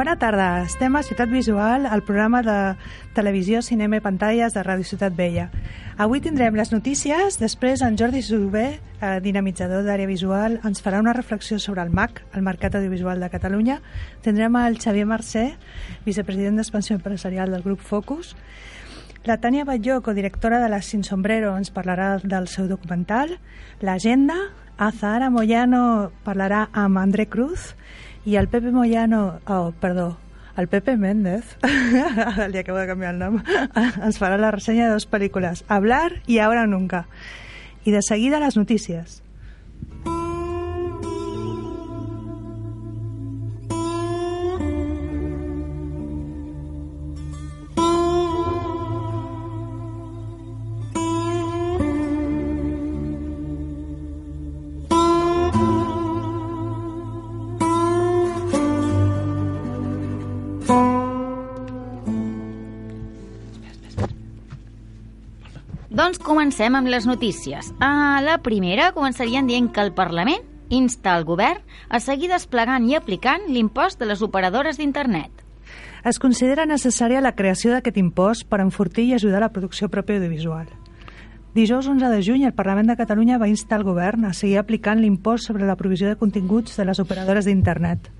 [0.00, 2.54] Bona tarda, estem a Ciutat Visual, el programa de
[3.12, 5.50] televisió, cinema i pantalles de Ràdio Ciutat Vella.
[6.00, 11.12] Avui tindrem les notícies, després en Jordi Subé, eh, dinamitzador d'àrea visual, ens farà una
[11.12, 13.82] reflexió sobre el MAC, el Mercat Audiovisual de Catalunya.
[14.22, 15.44] Tindrem el Xavier Mercè,
[16.06, 18.34] vicepresident d'Expansió Empresarial del grup Focus.
[19.24, 23.36] La Tània Batlló, codirectora de la Sin Sombrero, ens parlarà del seu documental.
[23.82, 27.74] L'agenda, Azahara Moyano parlarà amb André Cruz
[28.24, 30.18] i el Pepe Moyano, oh, perdó,
[30.56, 31.56] el Pepe Méndez,
[32.52, 33.40] li acabo de canviar el nom,
[34.06, 37.06] ens farà la ressenya de dues pel·lícules, Hablar i Ahora Nunca.
[37.84, 39.22] I de seguida les notícies.
[66.10, 67.68] Doncs comencem amb les notícies.
[67.78, 70.42] A la primera començarien dient que el Parlament
[70.74, 75.30] insta el govern a seguir desplegant i aplicant l'impost de les operadores d'internet.
[76.02, 80.66] Es considera necessària la creació d'aquest impost per enfortir i ajudar la producció pròpia audiovisual.
[81.54, 84.98] Dijous 11 de juny, el Parlament de Catalunya va instar el govern a seguir aplicant
[84.98, 88.10] l'impost sobre la provisió de continguts de les operadores d'internet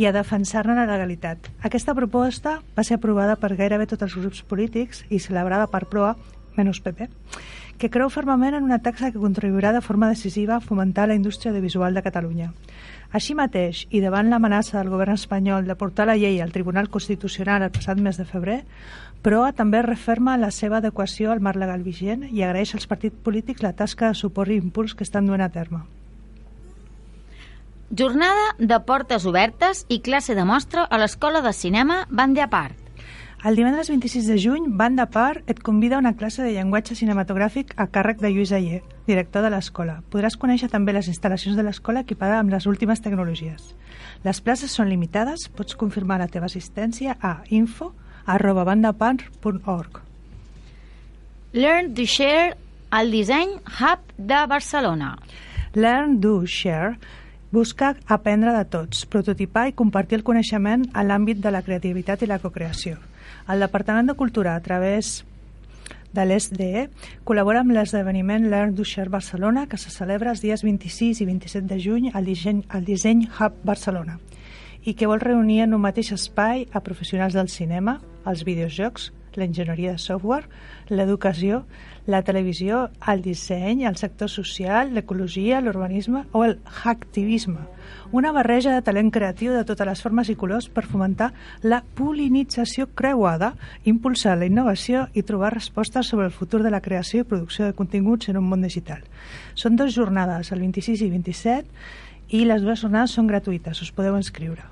[0.00, 1.52] i a defensar-ne la legalitat.
[1.60, 6.16] Aquesta proposta va ser aprovada per gairebé tots els grups polítics i celebrada per PROA
[6.58, 7.08] menys PP,
[7.78, 11.52] que creu fermament en una taxa que contribuirà de forma decisiva a fomentar la indústria
[11.52, 12.52] audiovisual de Catalunya.
[13.14, 17.62] Així mateix, i davant l'amenaça del govern espanyol de portar la llei al Tribunal Constitucional
[17.64, 18.58] el passat mes de febrer,
[19.22, 23.64] PROA també referma la seva adequació al marc legal vigent i agraeix als partits polítics
[23.64, 25.86] la tasca de suport i impuls que estan duent a terme.
[27.88, 32.87] Jornada de portes obertes i classe de mostra a l'Escola de Cinema Bande Part.
[33.44, 37.70] El divendres 26 de juny, Banda Par et convida a una classe de llenguatge cinematogràfic
[37.78, 40.00] a càrrec de Lluís Ayer, director de l'escola.
[40.10, 43.76] Podràs conèixer també les instal·lacions de l'escola equipada amb les últimes tecnologies.
[44.24, 47.92] Les places són limitades, pots confirmar la teva assistència a info
[48.26, 50.00] arroba bandapar.org.
[51.54, 52.56] Learn to Share
[52.90, 55.12] al Disseny Hub de Barcelona.
[55.76, 56.98] Learn, Do, Share
[57.52, 62.30] busca aprendre de tots, prototipar i compartir el coneixement a l'àmbit de la creativitat i
[62.32, 62.98] la cocreació.
[63.48, 65.24] El Departament de Cultura, a través
[66.12, 66.88] de l'ESDE,
[67.28, 71.68] col·labora amb l'esdeveniment Learn to Share Barcelona, que se celebra els dies 26 i 27
[71.68, 74.18] de juny al Disseny, al Disseny Hub Barcelona
[74.88, 79.94] i que vol reunir en un mateix espai a professionals del cinema, els videojocs, l'enginyeria
[79.96, 80.48] de software,
[80.88, 81.64] l'educació,
[82.08, 87.66] la televisió, el disseny, el sector social, l'ecologia, l'urbanisme o el hacktivisme,
[88.12, 92.88] una barreja de talent creatiu de totes les formes i colors per fomentar la polinització
[92.96, 93.52] creuada,
[93.84, 97.76] impulsar la innovació i trobar respostes sobre el futur de la creació i producció de
[97.76, 99.04] continguts en un món digital.
[99.52, 101.86] Són dues jornades, el 26 i 27,
[102.40, 104.64] i les dues jornades són gratuïtes, us podeu inscriure.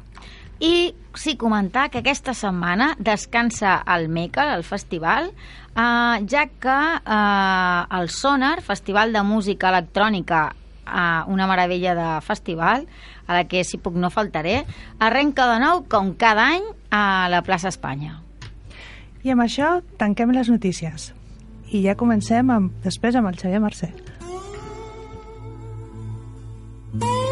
[0.60, 5.32] I sí, comentar que aquesta setmana descansa el MECA, el festival,
[5.76, 10.54] eh, ja que eh, el Sonar, Festival de Música Electrònica,
[10.86, 12.86] eh, una meravella de festival,
[13.26, 14.64] a la que, si puc, no faltaré,
[14.98, 18.22] arrenca de nou, com cada any, a la plaça Espanya.
[19.26, 21.12] I amb això tanquem les notícies.
[21.74, 23.90] I ja comencem amb, després amb el Xavier Mercè.
[26.96, 27.25] Un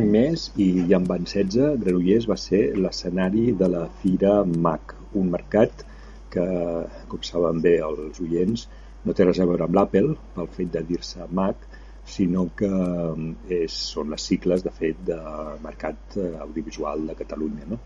[0.00, 4.94] any més i ja en van 16, Granollers va ser l'escenari de la Fira MAC,
[5.20, 5.84] un mercat
[6.32, 6.46] que,
[7.10, 8.66] com saben bé els oients,
[9.04, 11.66] no té res a veure amb l'Apple, pel fet de dir-se Mac,
[12.10, 12.70] sinó que
[13.60, 15.18] és, són les cicles, de fet, de
[15.64, 17.68] Mercat Audiovisual de Catalunya.
[17.70, 17.78] No?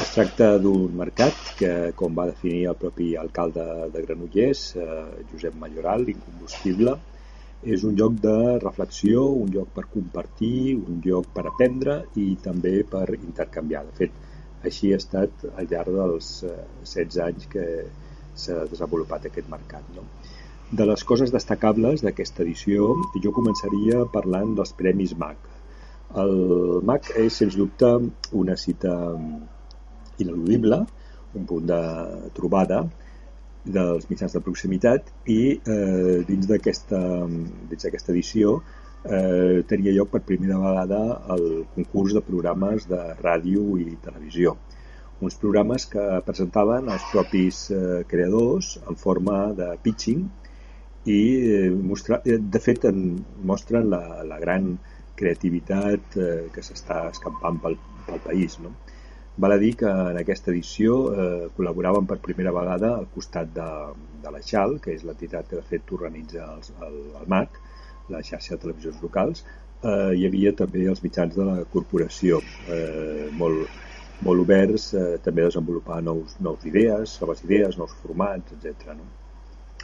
[0.00, 5.02] Es tracta d'un mercat que, com va definir el propi alcalde de Granollers, eh,
[5.32, 6.96] Josep Mayoral, incombustible,
[7.64, 12.82] és un lloc de reflexió, un lloc per compartir, un lloc per aprendre i també
[12.84, 13.84] per intercanviar.
[13.88, 14.18] De fet,
[14.68, 17.64] així ha estat al llarg dels 16 anys que
[18.34, 19.86] s'ha desenvolupat aquest mercat.
[19.96, 20.04] No?
[20.72, 22.90] De les coses destacables d'aquesta edició,
[23.24, 25.50] jo començaria parlant dels Premis MAC.
[26.20, 26.36] El
[26.88, 27.90] MAC és, sens dubte,
[28.32, 28.94] una cita
[30.18, 30.84] ineludible,
[31.34, 31.80] un punt de
[32.36, 32.84] trobada
[33.64, 38.58] dels mitjans de proximitat i eh, dins d'aquesta edició
[39.04, 41.00] eh, tenia lloc per primera vegada
[41.34, 44.56] el concurs de programes de ràdio i televisió.
[45.24, 50.24] Uns programes que presentaven els propis eh, creadors en forma de pitching
[51.04, 53.04] i eh, mostra, eh, de fet en,
[53.44, 54.74] mostren la, la gran
[55.16, 57.78] creativitat eh, que s'està escampant pel,
[58.08, 58.58] pel país.
[58.64, 58.74] No?
[59.36, 63.70] Val a dir que en aquesta edició eh, col·laboraven per primera vegada al costat de,
[64.22, 67.58] de la XAL, que és l'entitat que de fet organitza els, el, el MAC,
[68.14, 69.42] la xarxa de televisions locals,
[69.82, 72.38] eh, hi havia també els mitjans de la corporació,
[72.70, 73.82] eh, molt,
[74.22, 78.94] molt oberts, eh, també a desenvolupar nous, nous idees, noves idees, nous formats, etc.
[78.94, 79.10] No?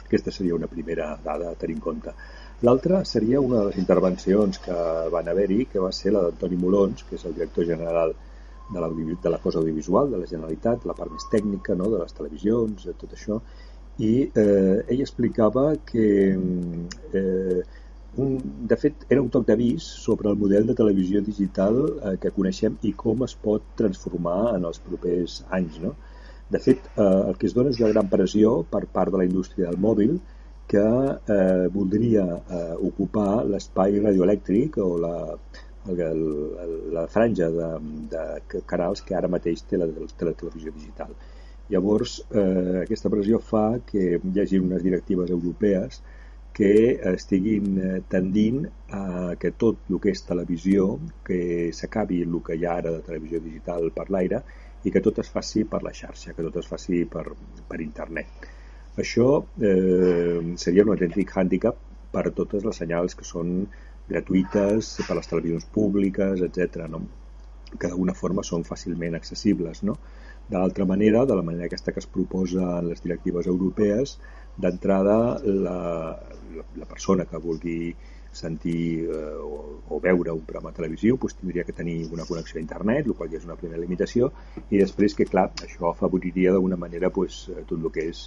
[0.05, 2.15] Aquesta seria una primera dada a tenir en compte.
[2.63, 4.81] L'altra seria una de les intervencions que
[5.11, 8.30] van haver-hi, que va ser la d'Antoni Molons, que és el director general de
[8.79, 8.89] la,
[9.23, 11.89] de la cosa audiovisual de la Generalitat, la part més tècnica no?
[11.91, 13.41] de les televisions, de tot això,
[13.99, 17.61] i eh, ell explicava que eh,
[18.21, 18.37] un,
[18.67, 22.77] de fet era un toc d'avís sobre el model de televisió digital eh, que coneixem
[22.87, 25.79] i com es pot transformar en els propers anys.
[25.83, 25.95] No?
[26.51, 29.27] De fet, eh, el que es dona és una gran pressió per part de la
[29.27, 30.17] indústria del mòbil
[30.71, 30.83] que
[31.35, 35.15] eh, voldria eh, ocupar l'espai radioelèctric o la,
[35.89, 35.99] el,
[36.63, 37.69] el, la franja de,
[38.13, 41.13] de canals que ara mateix té la, té la televisió digital.
[41.71, 46.01] Llavors, eh, aquesta pressió fa que hi hagi unes directives europees
[46.53, 46.71] que
[47.13, 50.97] estiguin eh, tendint a que tot el que és televisió,
[51.27, 54.41] que s'acabi el que hi ha ara de televisió digital per l'aire
[54.83, 57.23] i que tot es faci per la xarxa, que tot es faci per,
[57.69, 58.49] per internet.
[58.99, 59.29] Això
[59.63, 61.79] eh, seria un autèntic hàndicap
[62.11, 63.61] per totes les senyals que són
[64.09, 66.87] gratuïtes per a les televisions públiques, etc.
[66.91, 67.05] No?
[67.71, 69.83] que d'alguna forma són fàcilment accessibles.
[69.87, 69.97] No?
[70.51, 74.17] De l'altra manera, de la manera aquesta que es proposa en les directives europees,
[74.57, 75.77] d'entrada la,
[76.57, 77.93] la, la persona que vulgui
[78.31, 82.63] sentir eh, o, o veure un programa televisiu doncs tindria que tenir una connexió a
[82.63, 84.31] internet, el qual ja és una primera limitació,
[84.69, 88.25] i després que, clar, això afavoriria d'alguna manera doncs, tot el que és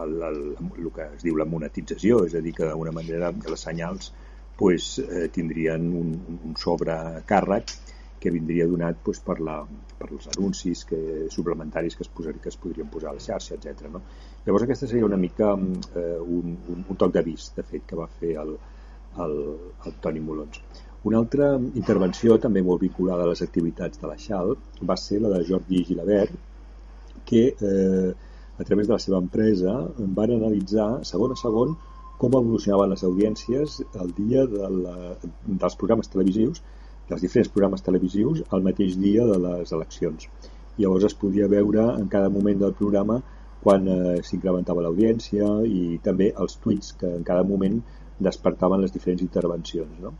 [0.00, 0.40] el, el,
[0.76, 4.12] el que es diu la monetització, és a dir, que d'alguna manera les senyals
[4.56, 6.14] pues, eh, tindrien un,
[6.44, 7.74] un sobrecàrrec
[8.20, 9.58] que vindria donat pues, per, la,
[9.98, 11.00] per els anuncis que,
[11.30, 13.90] suplementaris que es, posar, que es podrien posar a la xarxa, etc.
[13.92, 14.02] No?
[14.46, 18.08] Llavors aquesta seria una mica eh, un, un, un toc d'avís, de fet, que va
[18.20, 18.56] fer el,
[19.22, 19.38] el,
[19.84, 20.62] el Toni Molons.
[21.06, 24.56] Una altra intervenció també molt vinculada a les activitats de la XAL
[24.90, 26.32] va ser la de Jordi Gilabert,
[27.26, 28.14] que eh,
[28.58, 31.76] a través de la seva empresa van analitzar segon a segon
[32.20, 34.96] com evolucionaven les audiències el dia de la,
[35.46, 36.62] dels programes televisius,
[37.08, 40.28] dels diferents programes televisius, al mateix dia de les eleccions.
[40.76, 43.20] Llavors es podia veure en cada moment del programa
[43.62, 47.78] quan eh, s'incrementava l'audiència i també els tuits que en cada moment
[48.26, 50.00] despertaven les diferents intervencions.
[50.02, 50.12] No?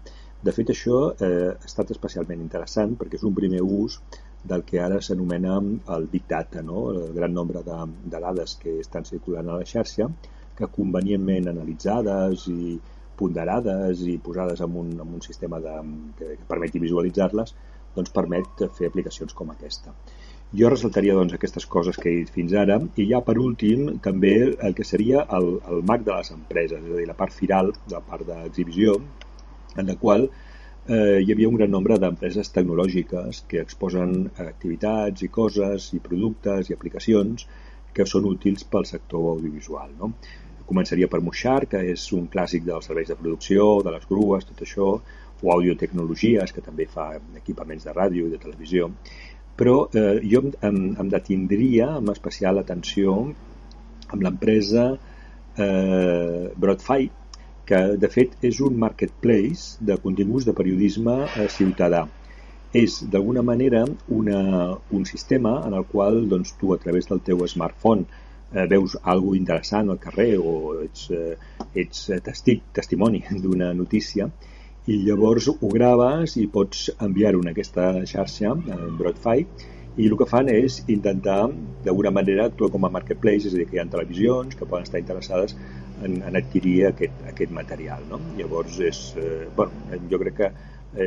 [0.46, 4.00] De fet, això eh, ha estat especialment interessant perquè és un primer ús
[4.46, 5.58] del que ara s'anomena
[5.96, 6.90] el Big Data, no?
[6.92, 10.10] el gran nombre de, de dades que estan circulant a la xarxa,
[10.58, 12.76] que convenientment analitzades i
[13.16, 15.74] ponderades i posades en un, en un sistema de,
[16.18, 17.54] que, que permeti visualitzar-les,
[17.96, 19.94] doncs permet fer aplicacions com aquesta.
[20.56, 24.34] Jo ressaltaria doncs, aquestes coses que he dit fins ara i ja per últim també
[24.68, 27.72] el que seria el, el MAC de les empreses, és a dir, la part firal,
[27.90, 28.94] la part d'exhibició,
[29.76, 35.32] en la qual eh, hi havia un gran nombre d'empreses tecnològiques que exposen activitats i
[35.40, 37.48] coses i productes i aplicacions
[37.96, 39.90] que són útils pel sector audiovisual.
[39.98, 40.12] No?
[40.66, 44.62] Començaria per Moixar, que és un clàssic dels serveis de producció, de les grues, tot
[44.66, 44.90] això,
[45.42, 48.90] o Audiotecnologies, que també fa equipaments de ràdio i de televisió.
[49.56, 53.14] Però eh, jo em, em detindria amb especial atenció
[54.12, 54.90] amb l'empresa
[55.56, 57.08] eh, Broadfy,
[57.66, 62.04] que de fet és un marketplace de continguts de periodisme eh, ciutadà.
[62.76, 64.40] És, d'alguna manera, una,
[64.92, 68.04] un sistema en el qual doncs, tu, a través del teu smartphone,
[68.52, 71.36] eh, veus alguna interessant al carrer o ets, eh,
[71.74, 74.30] ets testic, testimoni d'una notícia
[74.86, 79.42] i llavors ho graves i pots enviar-ho en aquesta xarxa, en Broadfy,
[79.96, 81.48] i el que fan és intentar,
[81.84, 84.86] d'alguna manera, actuar com a marketplace, és a dir, que hi ha televisions que poden
[84.86, 85.56] estar interessades
[86.04, 88.04] en, en adquirir aquest, aquest material.
[88.10, 88.20] No?
[88.38, 90.50] Llavors, és, eh, bueno, jo crec que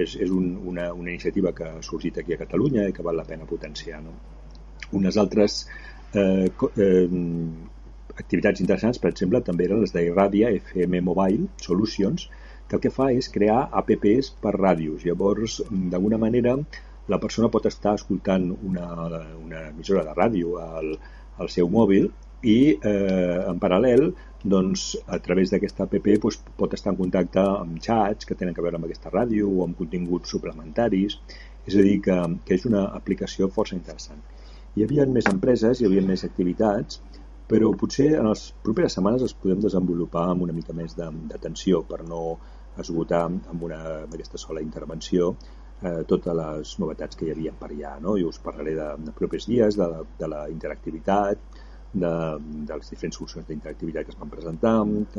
[0.02, 3.20] és, és un, una, una iniciativa que ha sorgit aquí a Catalunya i que val
[3.22, 4.02] la pena potenciar.
[4.04, 4.18] No?
[5.00, 5.62] Unes altres
[6.14, 7.08] eh, eh,
[8.20, 12.30] activitats interessants, per exemple, també eren les d'Irradia FM Mobile Solutions,
[12.70, 15.06] que el que fa és crear apps per ràdios.
[15.08, 16.56] Llavors, d'alguna manera,
[17.10, 18.88] la persona pot estar escoltant una,
[19.42, 20.92] una emissora de ràdio al,
[21.42, 22.12] al seu mòbil
[22.46, 24.12] i eh, en paral·lel
[24.54, 28.64] doncs, a través d'aquesta app doncs, pot estar en contacte amb xats que tenen a
[28.64, 31.18] veure amb aquesta ràdio o amb continguts suplementaris
[31.68, 34.22] és a dir, que, que és una aplicació força interessant.
[34.78, 37.00] Hi havia més empreses, hi havia més activitats,
[37.50, 42.04] però potser en les properes setmanes es podem desenvolupar amb una mica més d'atenció per
[42.10, 42.22] no
[42.84, 47.72] esgotar amb, una, amb aquesta sola intervenció eh, totes les novetats que hi havia per
[47.72, 47.96] allà.
[48.04, 48.16] No?
[48.18, 51.62] I us parlaré de, de propers dies, de, de la interactivitat,
[51.94, 52.14] de,
[52.70, 54.76] de les diferents solucions d'interactivitat que es van presentar,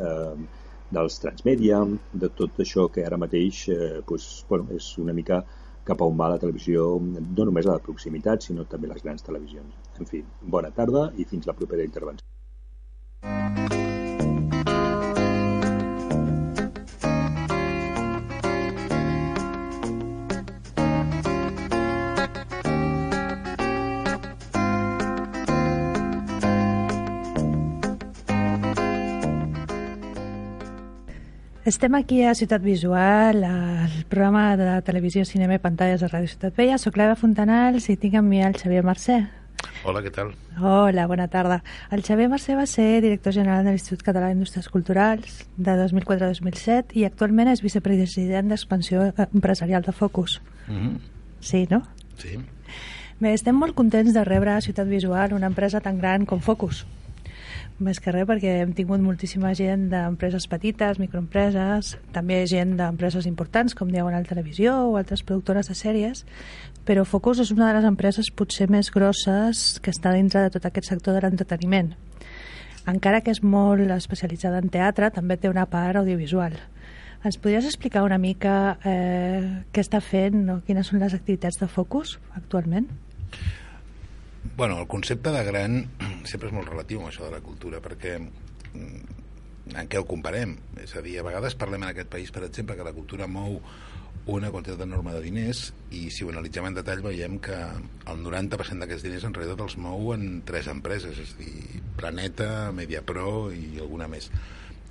[0.07, 1.81] eh, dels transmèdia,
[2.23, 5.43] de tot això que ara mateix eh, pues, bueno, és una mica
[5.87, 9.77] cap a on va la televisió, no només la proximitat, sinó també les grans televisions.
[9.99, 10.23] En fi,
[10.57, 13.80] bona tarda i fins la propera intervenció.
[31.63, 36.55] Estem aquí a Ciutat Visual, al programa de televisió, cinema i pantalles de Ràdio Ciutat
[36.57, 36.79] Vella.
[36.81, 39.19] Soc l'Eva Fontanals i tinc amb mi el Xavier Mercè.
[39.85, 40.31] Hola, què tal?
[40.57, 41.59] Hola, bona tarda.
[41.93, 46.33] El Xavier Mercè va ser director general de l'Institut Català d'Indústries Culturals de 2004 a
[46.33, 50.41] 2007 i actualment és vicepresident d'expansió empresarial de Focus.
[50.65, 50.97] Mm -hmm.
[51.41, 51.83] Sí, no?
[52.17, 52.39] Sí.
[53.19, 56.87] Bé, estem molt contents de rebre a Ciutat Visual una empresa tan gran com Focus
[57.83, 63.75] més que res perquè hem tingut moltíssima gent d'empreses petites, microempreses, també gent d'empreses importants
[63.77, 66.23] com diuen la televisió o altres productores de sèries,
[66.85, 70.65] però Focus és una de les empreses potser més grosses que està dintre de tot
[70.69, 71.93] aquest sector de l'entreteniment.
[72.89, 76.55] Encara que és molt especialitzada en teatre, també té una part audiovisual.
[77.21, 81.69] Ens podries explicar una mica eh, què està fent o quines són les activitats de
[81.69, 82.87] Focus actualment?
[84.57, 85.89] Bueno, el concepte de gran
[86.31, 89.21] sempre és molt relatiu amb això de la cultura, perquè mm,
[89.77, 90.57] en què ho comparem?
[90.81, 93.59] És a dir, a vegades parlem en aquest país, per exemple, que la cultura mou
[94.31, 98.83] una quantitat enorme de diners i si ho analitzem en detall veiem que el 90%
[98.83, 103.79] d'aquests diners en realitat els mou en tres empreses, és a dir, Planeta, Mediapro i
[103.81, 104.29] alguna més.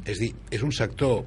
[0.04, 1.22] És a dir, és un sector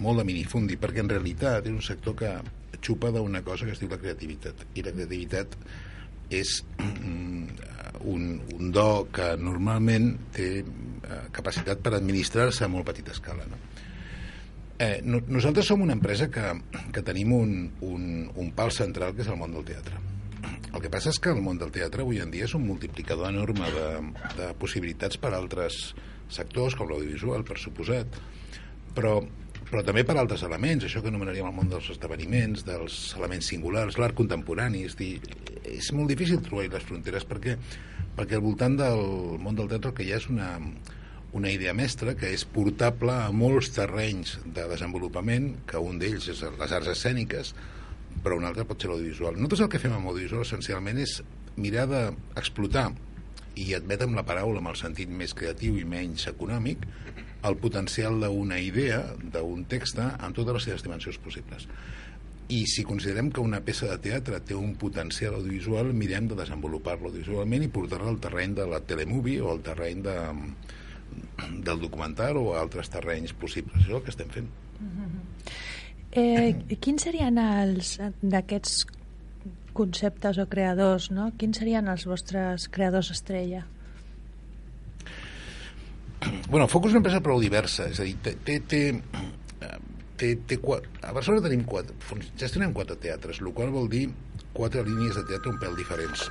[0.00, 2.34] molt de minifundi, perquè en realitat és un sector que
[2.82, 5.56] xupa d'una cosa que es diu la creativitat, i la creativitat
[6.40, 6.60] és
[8.04, 13.46] un, un do que normalment té eh, capacitat per administrar-se a molt petita escala.
[13.50, 13.60] No?
[14.82, 16.46] Eh, no, nosaltres som una empresa que,
[16.94, 17.52] que tenim un,
[17.86, 20.00] un, un pal central que és el món del teatre.
[20.72, 23.28] El que passa és que el món del teatre avui en dia és un multiplicador
[23.30, 23.88] enorme de,
[24.38, 25.92] de possibilitats per a altres
[26.32, 28.16] sectors, com l'audiovisual, per suposat,
[28.96, 29.18] però
[29.72, 33.96] però també per altres elements, això que anomenaríem el món dels esdeveniments, dels elements singulars,
[33.96, 35.14] l'art contemporani, és dir,
[35.64, 37.56] és molt difícil trobar les fronteres perquè,
[38.18, 39.00] perquè al voltant del
[39.40, 40.50] món del teatre que hi ha és una,
[41.32, 46.44] una idea mestra que és portable a molts terrenys de desenvolupament, que un d'ells és
[46.60, 47.54] les arts escèniques,
[48.20, 49.40] però un altre pot ser l'audiovisual.
[49.40, 51.22] Nosaltres el que fem amb audiovisual essencialment és
[51.56, 52.90] mirar d'explotar
[53.56, 56.84] i admetem la paraula amb el sentit més creatiu i menys econòmic,
[57.48, 59.02] el potencial d'una idea,
[59.34, 61.66] d'un text, en totes les seves dimensions possibles.
[62.52, 67.10] I si considerem que una peça de teatre té un potencial audiovisual, mirem de desenvolupar-lo
[67.10, 70.16] audiovisualment i portar-lo al terreny de la telemovie o al terreny de,
[71.64, 73.78] del documental o altres terrenys possibles.
[73.80, 74.50] Això és el que estem fent.
[74.80, 75.20] Mm -hmm.
[76.12, 78.86] eh, quins serien els d'aquests
[79.72, 81.32] conceptes o creadors, no?
[81.38, 83.66] Quins serien els vostres creadors estrella?
[86.52, 88.82] bueno, Focus és una empresa prou diversa, és a dir, té, té, té,
[90.20, 91.96] té, té quatre, a Barcelona tenim quatre,
[92.40, 94.06] gestionem quatre teatres, el qual vol dir
[94.52, 96.26] quatre línies de teatre un pèl diferents.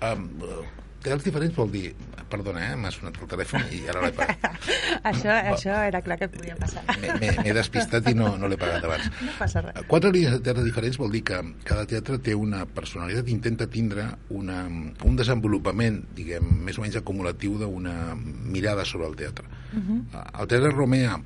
[0.00, 1.90] Um, um, teatres diferents vol dir
[2.30, 4.44] perdona, eh, m'ha sonat el telèfon i ara l'he pagat.
[5.10, 6.84] això, això era clar que podia passar.
[7.18, 9.08] M'he despistat i no, no l'he pagat abans.
[9.24, 9.80] No passa res.
[9.90, 14.06] Quatre línies de teatre diferents vol dir que cada teatre té una personalitat, intenta tindre
[14.36, 19.46] una, un desenvolupament, diguem, més o menys acumulatiu d'una mirada sobre el teatre.
[19.72, 20.24] Uh -huh.
[20.40, 21.18] El teatre Romea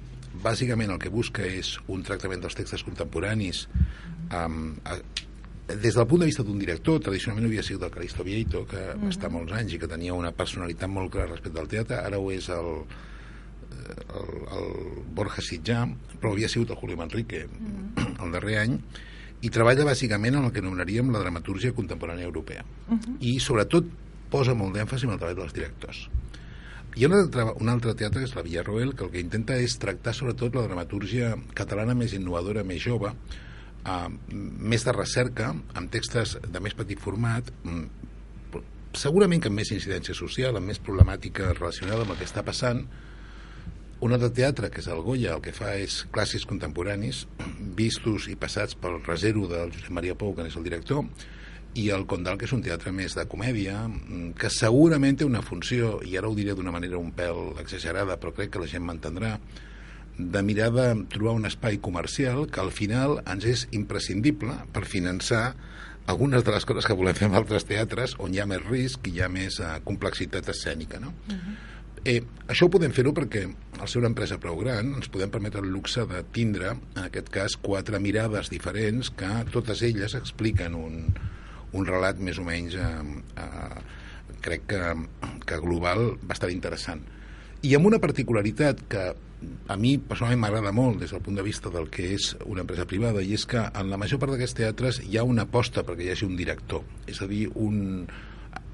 [0.42, 3.68] bàsicament el que busca és un tractament dels textos contemporanis
[4.32, 4.74] um,
[5.68, 9.04] des del punt de vista d'un director, tradicionalment havia sigut el Calisto Vieito, que mm
[9.04, 12.18] va estar molts anys i que tenia una personalitat molt clara respecte al teatre, ara
[12.18, 12.71] ho és el,
[14.21, 14.68] el, el
[15.16, 15.87] Borja Sitjà,
[16.21, 18.78] però havia sigut el Julio Manrique mm el darrer any,
[19.44, 22.64] i treballa bàsicament en el que anomenaríem la dramatúrgia contemporània europea.
[22.88, 23.16] Mm -hmm.
[23.21, 23.85] I sobretot
[24.30, 26.09] posa molt d'èmfasi en el treball dels directors
[26.94, 29.56] Hi ha un altre, un altre teatre, que és la Villarroel, que el que intenta
[29.59, 33.11] és tractar sobretot la dramatúrgia catalana més innovadora, més jove,
[33.84, 34.08] uh,
[34.74, 38.60] més de recerca, amb textos de més petit format, mm,
[38.94, 42.84] segurament que amb més incidència social, amb més problemàtica relacionada amb el que està passant,
[44.04, 47.24] un altre teatre, que és el Goya, el que fa és clàssics contemporanis,
[47.80, 51.04] vistos i passats pel reservo del Josep Maria Pou, que és el director,
[51.74, 55.42] i el Condal, que és un teatre més de comèdia, mm, que segurament té una
[55.42, 58.84] funció, i ara ho diré d'una manera un pèl exagerada, però crec que la gent
[58.86, 59.38] m'entendrà,
[60.18, 65.54] de mirar de trobar un espai comercial que al final ens és imprescindible per finançar
[66.06, 69.09] algunes de les coses que volem fer en altres teatres on hi ha més risc
[69.09, 71.14] i hi ha més uh, complexitat escènica, no?
[71.28, 71.54] Uh -huh.
[72.04, 72.21] Eh,
[72.52, 73.47] això ho podem fer-ho perquè
[73.80, 77.30] al ser una empresa prou gran ens podem permetre el luxe de tindre, en aquest
[77.30, 81.14] cas, quatre mirades diferents que totes elles expliquen un,
[81.73, 82.83] un relat més o menys eh,
[83.37, 83.80] eh,
[84.40, 84.83] crec que,
[85.47, 87.00] que global bastant interessant
[87.64, 89.14] i amb una particularitat que
[89.68, 92.86] a mi personalment m'agrada molt des del punt de vista del que és una empresa
[92.90, 96.08] privada i és que en la major part d'aquests teatres hi ha una aposta perquè
[96.08, 96.84] hi hagi un director.
[97.10, 98.06] És a dir, un,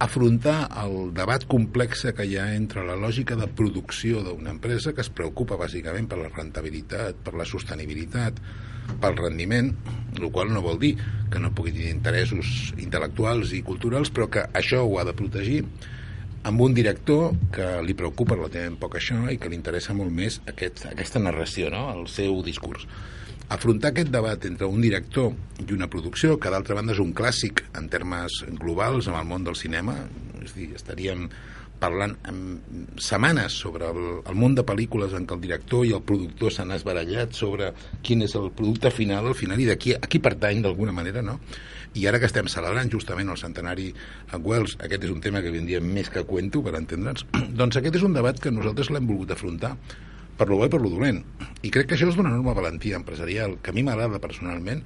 [0.00, 5.04] afrontar el debat complex que hi ha entre la lògica de producció d'una empresa que
[5.04, 8.41] es preocupa bàsicament per la rentabilitat, per la sostenibilitat,
[9.00, 9.71] pel rendiment,
[10.19, 10.95] el qual no vol dir
[11.30, 15.61] que no pugui tenir interessos intel·lectuals i culturals, però que això ho ha de protegir
[16.43, 20.41] amb un director que li preocupa relativament poc això i que li interessa molt més
[20.49, 21.89] aquest, aquesta narració, no?
[21.93, 22.87] el seu discurs.
[23.50, 27.65] Afrontar aquest debat entre un director i una producció, que d'altra banda és un clàssic
[27.76, 29.97] en termes globals en el món del cinema,
[30.41, 31.26] és dir, estaríem
[31.81, 32.15] parlant
[33.00, 36.75] setmanes sobre el, el món de pel·lícules en què el director i el productor s'han
[36.76, 37.73] esbarallat sobre
[38.07, 41.41] quin és el producte final al final i de a qui pertany d'alguna manera, no?
[41.95, 43.89] I ara que estem celebrant justament el centenari
[44.31, 47.26] a Wells, aquest és un tema que vindria més que cuento, per entendre'ns,
[47.61, 49.75] doncs aquest és un debat que nosaltres l'hem volgut afrontar
[50.41, 51.19] per lo bo i per lo dolent.
[51.67, 54.81] I crec que això és d'una enorme valentia empresarial, que a mi m'agrada personalment,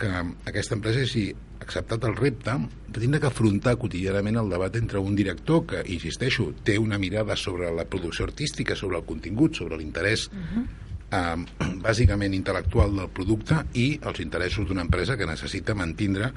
[0.00, 0.10] que
[0.48, 2.56] aquesta empresa hagi acceptat el repte
[2.88, 7.36] de tindre que afrontar quotidianament el debat entre un director que, insisteixo, té una mirada
[7.36, 10.66] sobre la producció artística, sobre el contingut, sobre l'interès uh -huh.
[11.10, 11.36] Eh,
[11.86, 16.32] bàsicament intel·lectual del producte i els interessos d'una empresa que necessita mantindre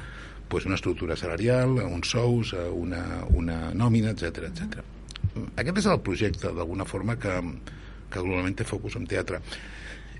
[0.49, 4.83] pues, una estructura salarial, uns sous, eh, una, una nòmina, etc etc.
[5.33, 5.47] -huh.
[5.55, 7.39] Aquest és el projecte, d'alguna forma, que,
[8.09, 9.41] que globalment té focus en teatre.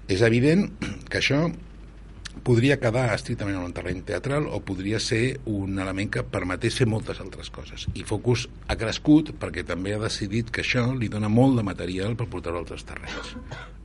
[0.07, 0.67] És evident
[1.11, 1.45] que això
[2.43, 6.87] podria quedar estrictament en un terreny teatral o podria ser un element que permetés fer
[6.89, 7.85] moltes altres coses.
[7.93, 12.17] I Focus ha crescut perquè també ha decidit que això li dona molt de material
[12.17, 13.35] per portar-ho a altres terrenys.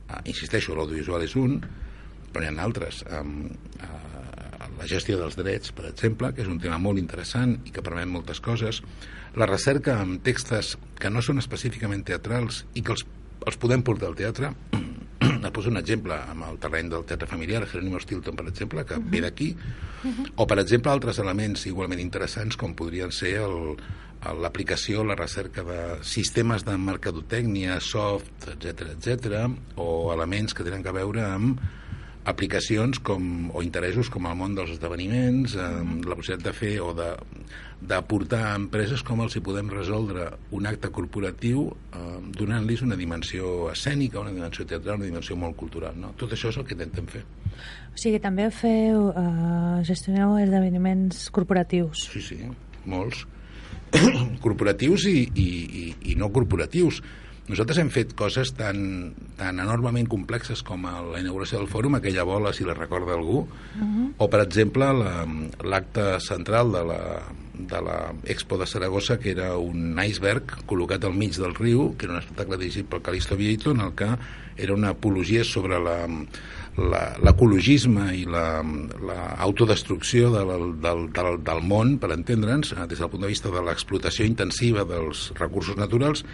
[0.09, 1.59] Uh, insisteixo, l'audiovisual és un,
[2.33, 3.03] però n'hi ha altres.
[3.05, 3.49] Uh,
[4.79, 8.07] la gestió dels drets, per exemple, que és un tema molt interessant i que permet
[8.07, 8.81] moltes coses.
[9.35, 13.03] La recerca amb textos que no són específicament teatrals i que els,
[13.45, 14.53] els podem portar al teatre,
[15.29, 18.95] et poso un exemple amb el terreny del teatre familiar, Jerónimo Stilton, per exemple, que
[18.95, 19.11] uh -huh.
[19.11, 20.31] ve d'aquí, uh -huh.
[20.35, 23.41] o, per exemple, altres elements igualment interessants com podrien ser
[24.39, 29.45] l'aplicació, la recerca de sistemes de mercadotècnia, soft, etc etc,
[29.79, 31.61] o elements que tenen a veure amb
[32.29, 35.69] aplicacions com, o interessos com el món dels esdeveniments, eh,
[36.05, 40.91] la possibilitat de fer o d'aportar a empreses com els hi podem resoldre un acte
[40.93, 45.95] corporatiu eh, donant-los una dimensió escènica, una dimensió teatral, una dimensió molt cultural.
[45.97, 46.13] No?
[46.19, 47.23] Tot això és el que intentem fer.
[47.89, 52.09] O sigui, també feu, eh, gestioneu esdeveniments corporatius.
[52.11, 52.43] Sí, sí,
[52.85, 53.25] molts.
[54.43, 55.49] corporatius i, i,
[55.83, 57.01] i, i no corporatius.
[57.49, 62.51] Nosaltres hem fet coses tan, tan enormement complexes com la inauguració del fòrum, aquella bola,
[62.53, 64.11] si la recorda algú, uh -huh.
[64.17, 64.85] o, per exemple,
[65.63, 67.01] l'acte la, central de la,
[67.57, 72.05] de la Expo de Saragossa, que era un iceberg col·locat al mig del riu, que
[72.05, 74.09] era un espectacle dirigit pel Calisto Vieito, en el que
[74.55, 76.07] era una apologia sobre la
[76.79, 83.25] l'ecologisme i l'autodestrucció la, del, del, del, del món, per entendre'ns, eh, des del punt
[83.25, 86.25] de vista de l'explotació intensiva dels recursos naturals,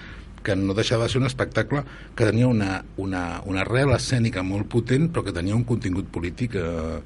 [0.46, 1.82] que no deixava de ser un espectacle
[2.16, 6.60] que tenia una, una, una arrel escènica molt potent però que tenia un contingut polític
[6.62, 7.00] eh,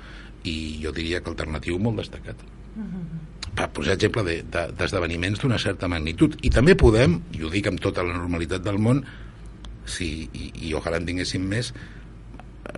[0.43, 3.54] i jo diria que alternatiu molt destacat uh -huh.
[3.56, 7.80] per posar exemple d'esdeveniments de, d'una certa magnitud i també podem, i ho dic amb
[7.80, 9.06] tota la normalitat del món
[9.86, 11.73] si, i, i ojalà en tinguéssim més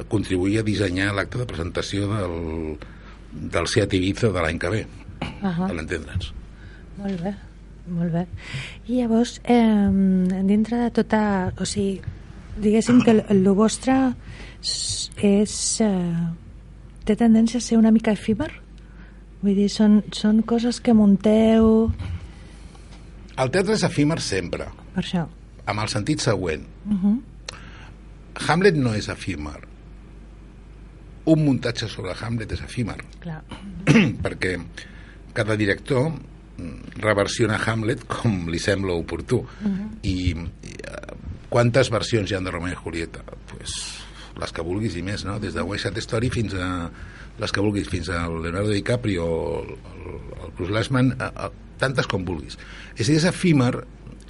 [0.07, 2.35] contribuir a dissenyar l'acte de presentació del,
[3.31, 4.85] del Seat Ibiza de l'any que ve
[5.21, 5.67] uh -huh.
[5.67, 6.33] per
[6.97, 7.35] molt bé
[7.87, 8.27] molt bé.
[8.87, 9.89] I llavors, eh,
[10.43, 11.51] dintre de tota...
[11.59, 12.01] O sigui,
[12.57, 14.13] diguéssim que el, el vostre
[15.17, 15.81] és...
[15.81, 16.15] Eh,
[17.05, 18.51] té tendència a ser una mica efímer?
[19.41, 21.91] Vull dir, són, són coses que munteu...
[23.41, 24.67] El teatre és efímer sempre.
[24.93, 25.25] Per això.
[25.65, 26.65] amb el sentit següent.
[26.85, 27.17] Uh -huh.
[28.47, 29.70] Hamlet no és efímer.
[31.29, 32.97] Un muntatge sobre Hamlet és efímer.
[33.21, 33.41] Clar.
[34.25, 34.55] perquè
[35.37, 39.43] cada director mm, reversiona Hamlet com li sembla oportú.
[39.43, 39.89] Uh -huh.
[40.01, 41.15] I, i uh,
[41.49, 43.23] quantes versions hi han de Romeo i Julieta?
[43.47, 43.71] Pues,
[44.39, 45.39] les que vulguis i més, no?
[45.39, 46.89] Des de West Side Story fins a
[47.39, 52.07] les que vulguis, fins a Leonardo DiCaprio o el, el, Bruce Lessman, a, a, tantes
[52.07, 52.57] com vulguis.
[52.95, 53.73] És a dir, és efímer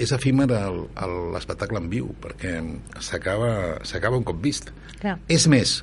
[0.02, 2.56] és efímer l'espectacle en viu, perquè
[3.04, 4.72] s'acaba un cop vist.
[5.02, 5.18] Clar.
[5.30, 5.82] És més,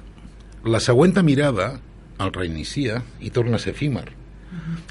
[0.64, 1.78] la següent mirada
[2.18, 4.08] el reinicia i torna a ser efímer.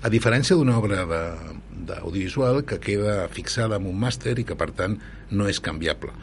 [0.06, 4.98] A diferència d'una obra d'audiovisual que queda fixada en un màster i que, per tant,
[5.32, 6.14] no és canviable.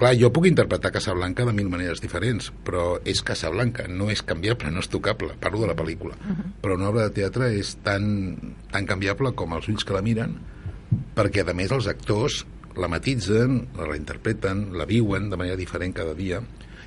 [0.00, 4.72] Clar, jo puc interpretar Casablanca de mil maneres diferents, però és Casablanca, no és canviable,
[4.72, 6.16] no és tocable, parlo de la pel·lícula.
[6.16, 6.48] Uh -huh.
[6.62, 10.38] Però una obra de teatre és tan, tan canviable com els ulls que la miren,
[11.14, 16.14] perquè a més els actors la matitzen, la reinterpreten, la viuen de manera diferent cada
[16.14, 16.42] dia,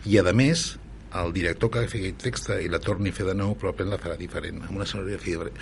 [0.05, 0.77] i a més
[1.21, 4.01] el director que fa aquest text i la torni a fer de nou probablement la
[4.01, 5.60] farà diferent, amb una sonoritat diferent.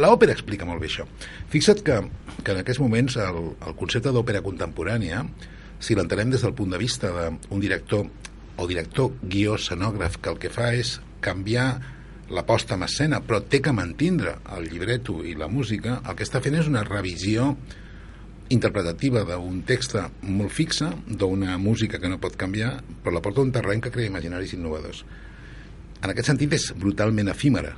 [0.00, 1.06] L'òpera explica molt bé això.
[1.52, 1.98] Fixa't que,
[2.42, 5.24] que en aquests moments el, el concepte d'òpera contemporània,
[5.82, 8.06] si l'entenem des del punt de vista d'un director
[8.56, 11.68] o director guió escenògraf que el que fa és canviar
[12.32, 16.24] la posta en escena, però té que mantindre el llibreto i la música, el que
[16.24, 17.52] està fent és una revisió
[18.54, 23.46] interpretativa d'un text molt fixe, d'una música que no pot canviar, però la porta a
[23.46, 25.04] un terreny que crea imaginaris innovadors.
[26.02, 27.76] En aquest sentit és brutalment efímera,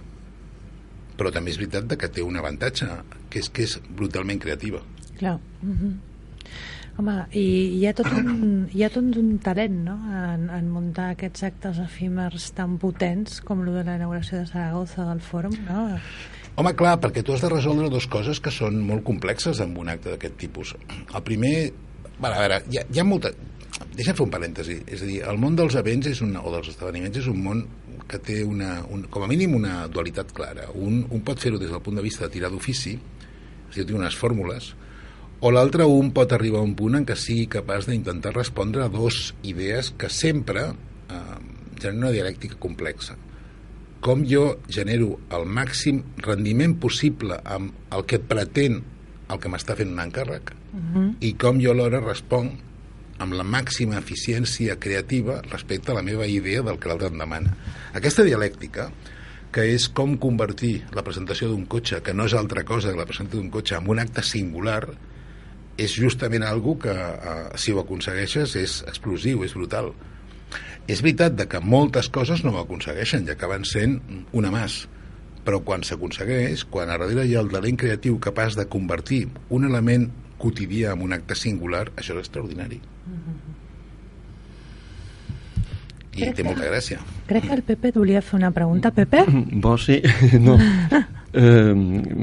[1.18, 2.88] però també és veritat que té un avantatge,
[3.30, 4.82] que és que és brutalment creativa.
[5.18, 5.38] Clar.
[5.62, 5.94] Mm -hmm.
[6.96, 9.96] Home, i hi ha tot un, hi ha tot un talent no?
[10.14, 15.04] en, en muntar aquests actes efímers tan potents com el de la inauguració de Saragossa
[15.08, 15.98] del Fòrum, no?
[16.54, 19.88] Home, clar, perquè tu has de resoldre dues coses que són molt complexes en un
[19.90, 20.70] acte d'aquest tipus.
[21.10, 21.56] El primer...
[22.14, 23.32] Bueno, a veure, hi ha, hi ha molta...
[23.98, 24.76] Deixa'm fer un parèntesi.
[24.86, 27.64] És a dir, el món dels events és un, o dels esdeveniments és un món
[28.06, 30.68] que té una, un, com a mínim una dualitat clara.
[30.78, 33.88] Un, un pot fer-ho des del punt de vista de tirar d'ofici, és a dir,
[33.90, 34.70] té unes fórmules,
[35.42, 38.92] o l'altre un pot arribar a un punt en què sigui capaç d'intentar respondre a
[38.94, 41.20] dos idees que sempre eh,
[41.80, 43.18] generen una dialèctica complexa
[44.04, 48.82] com jo genero el màxim rendiment possible amb el que pretén
[49.32, 51.14] el que m'està fent un encàrrec uh -huh.
[51.20, 52.60] i com jo alhora responc
[53.18, 57.56] amb la màxima eficiència creativa respecte a la meva idea del que l'altre em demana.
[57.94, 58.90] Aquesta dialèctica,
[59.54, 63.06] que és com convertir la presentació d'un cotxe, que no és altra cosa que la
[63.06, 64.88] presentació d'un cotxe, en un acte singular,
[65.76, 69.92] és justament algo que, eh, si ho aconsegueixes, és explosiu, és brutal.
[70.84, 73.96] És veritat de que moltes coses no ho aconsegueixen i acaben sent
[74.36, 74.82] una mas,
[75.44, 79.64] però quan s'aconsegueix, quan a darrere hi ha el talent creatiu capaç de convertir un
[79.70, 82.80] element quotidià en un acte singular, això és extraordinari.
[86.14, 87.00] I crec té que, molta gràcia.
[87.26, 88.92] Crec que el Pepe et volia fer una pregunta.
[88.94, 89.24] Pepe?
[89.64, 89.98] Bo, sí.
[90.46, 90.58] No.
[91.32, 91.74] eh,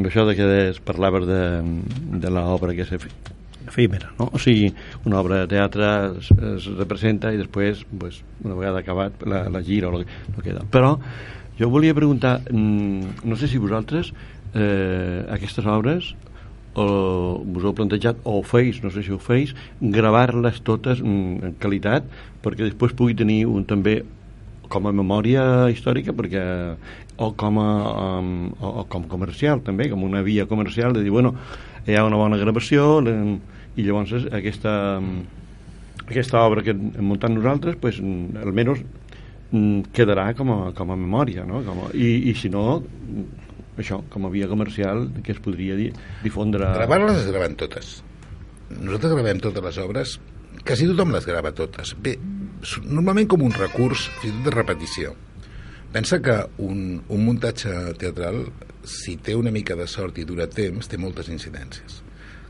[0.05, 1.43] això de que es parlava de,
[2.21, 3.37] de l'obra que s'ha fet
[3.71, 4.29] efímera, no?
[4.35, 4.73] O sigui,
[5.07, 9.63] una obra de teatre es, es representa i després, pues, una vegada acabat, la, la
[9.65, 10.65] gira o el que queda.
[10.73, 10.97] Però
[11.59, 14.13] jo volia preguntar, mm, no sé si vosaltres
[14.53, 16.13] eh, aquestes obres
[16.73, 16.85] o
[17.43, 22.07] us heu plantejat o ho feis, no sé si ho feis, gravar-les totes en qualitat
[22.43, 24.01] perquè després pugui tenir un també
[24.71, 26.43] com a memòria històrica perquè
[27.21, 27.71] o com a,
[28.19, 31.35] um, o, o com comercial també, com una via comercial de dir, bueno,
[31.85, 33.01] hi ha una bona gravació
[33.75, 34.73] i llavors aquesta,
[36.07, 38.83] aquesta obra que hem muntat nosaltres pues, almenys
[39.95, 41.63] quedarà com a, com a memòria no?
[41.65, 42.65] com a, i, i si no
[43.79, 45.91] això, com a via comercial que es podria dir,
[46.23, 47.97] difondre gravar-les es graven totes
[48.71, 50.19] nosaltres gravem totes les obres
[50.67, 52.15] quasi tothom les grava totes bé,
[52.87, 55.15] normalment com un recurs fins i tot de repetició
[55.91, 58.45] pensa que un, un muntatge teatral
[58.83, 62.01] si té una mica de sort i dura temps, té moltes incidències.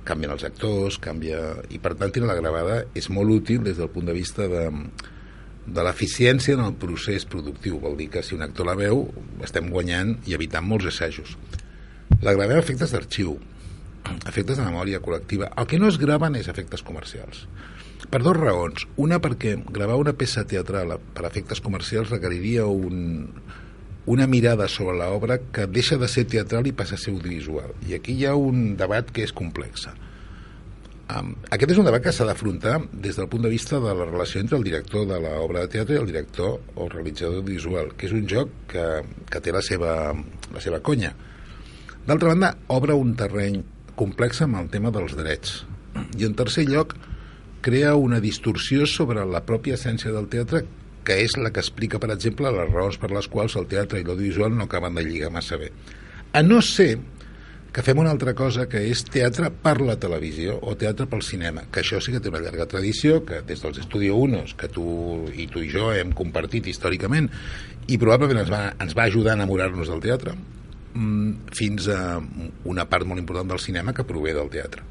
[0.08, 1.40] Canvien els actors, canvia...
[1.70, 4.64] I per tant, la gravada és molt útil des del punt de vista de,
[5.68, 7.80] de l'eficiència en el procés productiu.
[7.84, 9.06] Vol dir que si un actor la veu,
[9.46, 11.36] estem guanyant i evitant molts assajos.
[12.22, 13.38] La gravem efectes d'arxiu,
[14.28, 15.52] efectes de memòria col·lectiva.
[15.58, 17.46] El que no es graven és efectes comercials.
[18.12, 18.88] Per dues raons.
[19.00, 23.30] Una perquè gravar una peça teatral per efectes comercials requeriria un,
[24.06, 27.76] una mirada sobre l'obra que deixa de ser teatral i passa a ser audiovisual.
[27.88, 29.88] I aquí hi ha un debat que és complex.
[31.12, 34.08] Um, aquest és un debat que s'ha d'afrontar des del punt de vista de la
[34.08, 37.92] relació entre el director de l'obra de teatre i el director o el realitzador visual,
[37.98, 38.86] que és un joc que,
[39.30, 40.16] que té la seva,
[40.54, 41.14] la seva conya.
[42.08, 43.60] D'altra banda, obre un terreny
[44.00, 45.62] complex amb el tema dels drets.
[46.18, 46.96] I en tercer lloc,
[47.62, 50.64] crea una distorsió sobre la pròpia essència del teatre
[51.06, 54.06] que és la que explica, per exemple, les raons per les quals el teatre i
[54.06, 55.72] l'audiovisual no acaben de lligar massa bé.
[56.34, 56.96] A no ser
[57.72, 61.64] que fem una altra cosa que és teatre per la televisió o teatre pel cinema,
[61.72, 64.86] que això sí que té una llarga tradició, que des dels Estudio Unos, que tu
[65.32, 67.30] i tu i jo hem compartit històricament,
[67.88, 70.36] i probablement ens va, ens va ajudar a enamorar-nos del teatre,
[70.94, 72.20] mm, fins a
[72.68, 74.84] una part molt important del cinema que prové del teatre.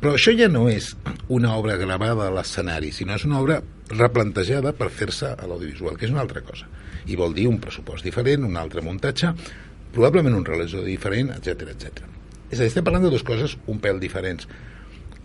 [0.00, 0.90] Però això ja no és
[1.32, 6.06] una obra gravada a l'escenari, sinó és una obra replantejada per fer-se a l'audiovisual, que
[6.08, 6.68] és una altra cosa.
[7.06, 9.32] I vol dir un pressupost diferent, un altre muntatge,
[9.94, 12.04] probablement un realitzador diferent, etc etc.
[12.50, 14.48] És a dir, estem parlant de dues coses un pèl diferents.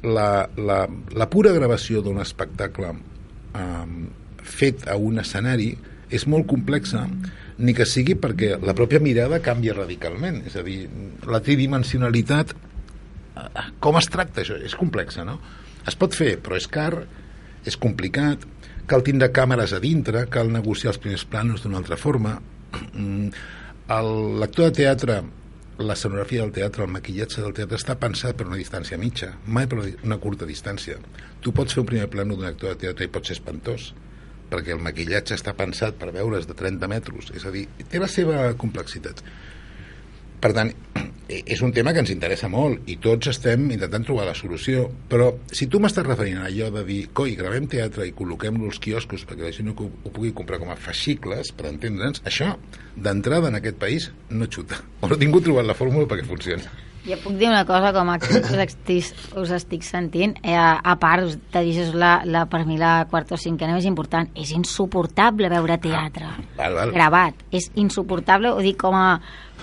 [0.02, 3.98] La, la, la pura gravació d'un espectacle um,
[4.42, 5.76] fet a un escenari
[6.12, 7.06] és molt complexa,
[7.62, 10.42] ni que sigui perquè la pròpia mirada canvia radicalment.
[10.50, 10.86] És a dir,
[11.30, 12.56] la tridimensionalitat
[13.80, 14.58] com es tracta això?
[14.60, 15.40] És complexa, no?
[15.88, 16.94] Es pot fer, però és car,
[17.66, 18.44] és complicat,
[18.90, 22.36] cal tindre càmeres a dintre, cal negociar els primers planos d'una altra forma.
[23.92, 25.22] L'actor de teatre,
[25.82, 29.80] l'escenografia del teatre, el maquillatge del teatre està pensat per una distància mitja, mai per
[29.82, 31.00] una curta distància.
[31.42, 33.92] Tu pots fer un primer plano d'un actor de teatre i pot ser espantós,
[34.52, 38.10] perquè el maquillatge està pensat per veure's de 30 metres, és a dir, té la
[38.12, 39.24] seva complexitat.
[40.42, 40.72] Per tant,
[41.54, 45.30] és un tema que ens interessa molt i tots estem intentant trobar la solució, però
[45.54, 49.26] si tu m'estàs referint a allò de dir, coi, gravem teatre i col·loquem-lo als quioscos
[49.30, 52.56] perquè la gent ho, ho pugui comprar com a fascicles, per entendre'ns, això,
[52.98, 54.82] d'entrada en aquest país, no xuta.
[55.02, 56.66] O no he tingut trobat la fórmula perquè funcioni.
[57.02, 59.08] Ja puc dir una cosa, com a us estic,
[59.42, 63.34] us estic sentint, eh, a part, us te dius la, la, per mi la quarta
[63.34, 66.94] o cinquena més important, és insuportable veure teatre val, val.
[66.94, 69.18] gravat, és insuportable, ho dic com a,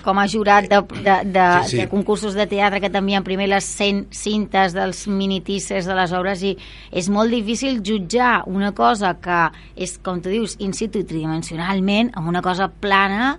[0.09, 1.81] com a jurat de, de, de, Sí, sí.
[1.83, 6.40] de concursos de teatre que t'envien primer les cent cintes dels minitisses de les obres
[6.49, 6.55] i
[6.97, 9.40] és molt difícil jutjar una cosa que
[9.77, 13.35] és, com tu dius, in situ tridimensionalment, amb una cosa plana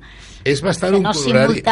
[0.45, 1.63] És bastant que un no corolari...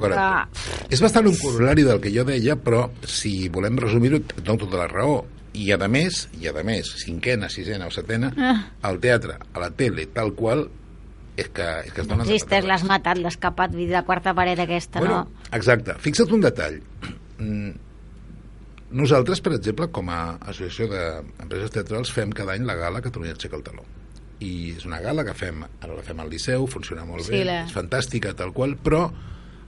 [0.00, 0.62] d'acord.
[0.90, 4.80] És bastant un corolari del que jo deia, però si volem resumir-ho, et dono tota
[4.82, 5.20] la raó.
[5.52, 8.54] I a més, i a més, cinquena, sisena o setena, Ah.
[8.88, 10.66] al teatre, a la tele, tal qual,
[11.42, 12.24] és que, és que es donen...
[12.26, 12.68] de existeix, patates.
[12.70, 15.48] l'has matat, l'has capat, vull dir, la quarta paret aquesta, Bueno, no?
[15.58, 15.94] exacte.
[16.04, 16.80] Fixa't un detall.
[17.38, 17.72] Mm,
[18.92, 20.18] Nosaltres, per exemple, com a
[20.50, 23.86] associació d'empreses teatrals, fem cada any la gala Catalunya aixeca el taló.
[24.44, 27.44] I és una gala que fem, ara la fem al Liceu, funciona molt Sí, bé,
[27.48, 29.06] la- és fantàstica, tal qual, però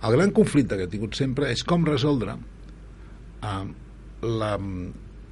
[0.04, 3.64] el gran conflicte que he tingut sempre és com resoldre uh,
[4.28, 4.52] la,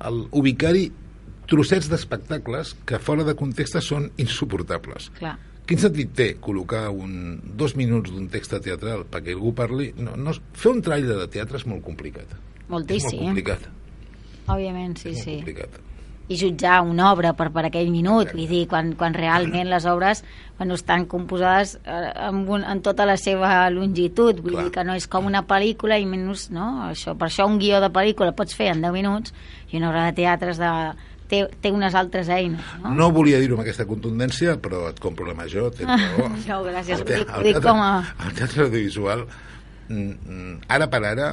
[0.08, 0.86] el ubicar-hi
[1.50, 5.10] trossets d'espectacles que fora de context són insuportables.
[5.18, 5.34] Clar.
[5.68, 9.92] Quin sentit té col·locar un, dos minuts d'un text teatral perquè algú parli?
[10.00, 12.34] No, no, fer un tràiler de teatre és molt complicat.
[12.34, 13.22] És molt Moltíssim.
[13.22, 13.70] complicat.
[14.50, 15.38] Òbviament, sí, és sí.
[15.38, 15.78] complicat.
[16.32, 20.22] I jutjar una obra per, per aquell minut, vull dir, quan, quan realment les obres
[20.56, 24.66] bueno, estan composades eh, amb un, en tota la seva longitud, vull Clar.
[24.66, 26.88] dir que no és com una pel·lícula i menys, no?
[26.88, 29.34] Això, per això un guió de pel·lícula pots fer en 10 minuts
[29.70, 30.72] i una obra de teatre és de,
[31.32, 32.92] té, té unes altres eines, no?
[33.00, 36.28] No volia dir-ho amb aquesta contundència, però et compro la major, tens raó.
[36.50, 37.92] No, gràcies, El te- el dic teatre- com a...
[38.28, 39.24] El teatre audiovisual,
[39.88, 41.30] mm, mm, ara per ara,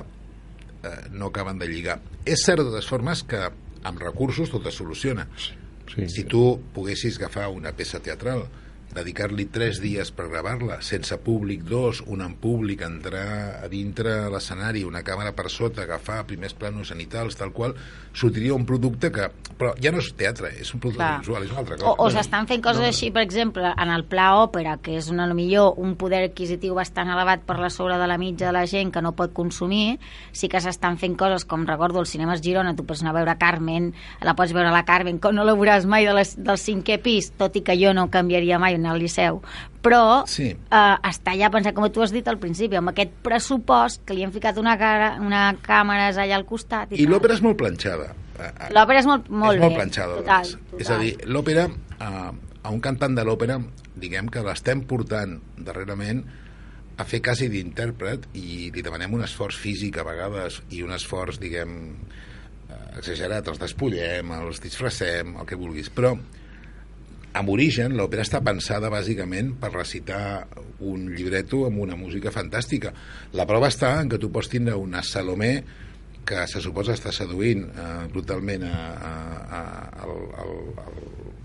[0.83, 1.99] eh, no acaben de lligar.
[2.25, 3.43] És cert, de totes formes, que
[3.83, 5.27] amb recursos tot es soluciona.
[5.89, 6.07] Sí.
[6.11, 6.41] Si tu
[6.75, 8.43] poguessis agafar una peça teatral,
[8.95, 14.83] dedicar-li tres dies per gravar-la, sense públic, dos, un en públic, entrar a dintre l'escenari,
[14.87, 17.75] una càmera per sota, agafar primers planos sanitals, tal qual,
[18.13, 19.29] sortiria un producte que...
[19.59, 21.19] Però ja no és teatre, és un producte Clar.
[21.19, 21.95] visual, és una altra O, cosa.
[21.99, 25.75] o s'estan fent coses així, per exemple, en el pla òpera, que és una, millor
[25.77, 29.03] un poder adquisitiu bastant elevat per la sobre de la mitja de la gent que
[29.03, 29.99] no pot consumir,
[30.31, 33.35] sí que s'estan fent coses com, recordo, als cinemes Girona, tu pots anar a veure
[33.37, 33.91] Carmen,
[34.23, 37.33] la pots veure la Carmen, com no la veuràs mai de les, del cinquè pis,
[37.37, 39.41] tot i que jo no canviaria mai anar al Liceu,
[39.83, 40.49] però Sí.
[40.49, 44.23] eh, està ja pensat, com tu has dit al principi, amb aquest pressupost que li
[44.23, 46.91] han ficat una, cara, una càmeres allà al costat.
[46.93, 48.13] I, I l'òpera és molt planxada.
[48.39, 49.79] Eh, eh, L'òpera és molt, molt és molt bé.
[49.81, 50.13] planxada.
[50.13, 50.57] a total, vegades.
[50.71, 50.81] total.
[50.81, 52.31] És a dir, l'òpera, eh,
[52.63, 53.59] a un cantant de l'òpera,
[53.95, 56.23] diguem que l'estem portant darrerament
[56.99, 61.37] a fer quasi d'intèrpret i li demanem un esforç físic a vegades i un esforç,
[61.39, 61.95] diguem,
[62.69, 66.17] eh, exagerat, els despullem, els disfressem, el que vulguis, però
[67.37, 70.47] amb origen, l'òpera està pensada bàsicament per recitar
[70.85, 72.93] un llibreto amb una música fantàstica.
[73.37, 75.53] La prova està en que tu pots tindre una Salomé
[76.29, 78.75] que se suposa està seduint eh, brutalment a,
[79.09, 79.13] a,
[79.59, 79.61] a,
[80.05, 80.11] al,
[80.43, 80.51] al,
[80.83, 80.99] al,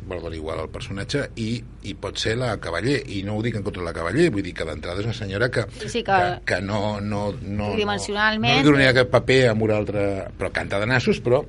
[0.04, 1.46] bueno, igual al personatge i,
[1.88, 4.44] i pot ser la cavaller i no ho dic en contra de la cavaller vull
[4.44, 7.70] dir que d'entrada és una senyora que, Sí, sí, que- que, que no, no, no,
[7.72, 8.50] Tridimensionalment.
[8.52, 10.04] no, no li donaria cap paper amb un altre
[10.36, 11.40] però canta de nassos però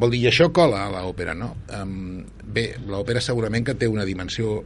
[0.00, 1.50] vol dir, i això cola a l'òpera no?
[1.76, 4.62] Um, bé, l'òpera segurament que té una dimensió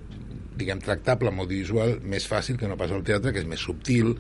[0.54, 4.14] diguem tractable amb audiovisual més fàcil que no pas el teatre que és més subtil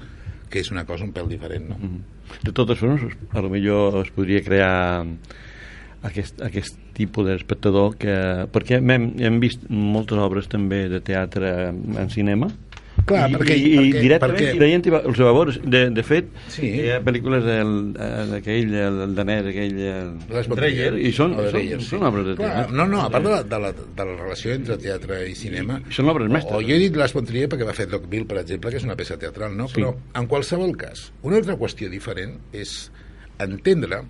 [0.50, 1.78] que és una cosa un pèl diferent no?
[2.42, 5.04] De totes formes, a lo millor es podria crear
[6.02, 8.16] aquest, aquest tipus d'espectador que...
[8.52, 12.50] perquè hem, hem vist moltes obres també de teatre en cinema
[13.06, 16.68] Clar, i, perquè- i, i perquè- directament perquè- va, els veure de, de fet Sí.
[16.68, 17.62] hi ha pel·lícules eh,
[18.30, 21.88] d'aquell el danès aquell el Les Dreyer, i són, són, Dreyer, sí.
[21.88, 24.16] són obres de Clar, teatre No, no, a part de la, de, la, de la
[24.22, 25.80] relació entre teatre i cinema...
[25.88, 26.54] I són obres mestres.
[26.54, 28.86] O, o jo he dit Les Pontrier perquè va fer Dogville, per exemple, que és
[28.86, 29.66] una peça teatral, no?
[29.68, 29.80] Sí.
[29.80, 32.90] Però, en qualsevol cas, una altra qüestió diferent és
[33.42, 34.04] entendre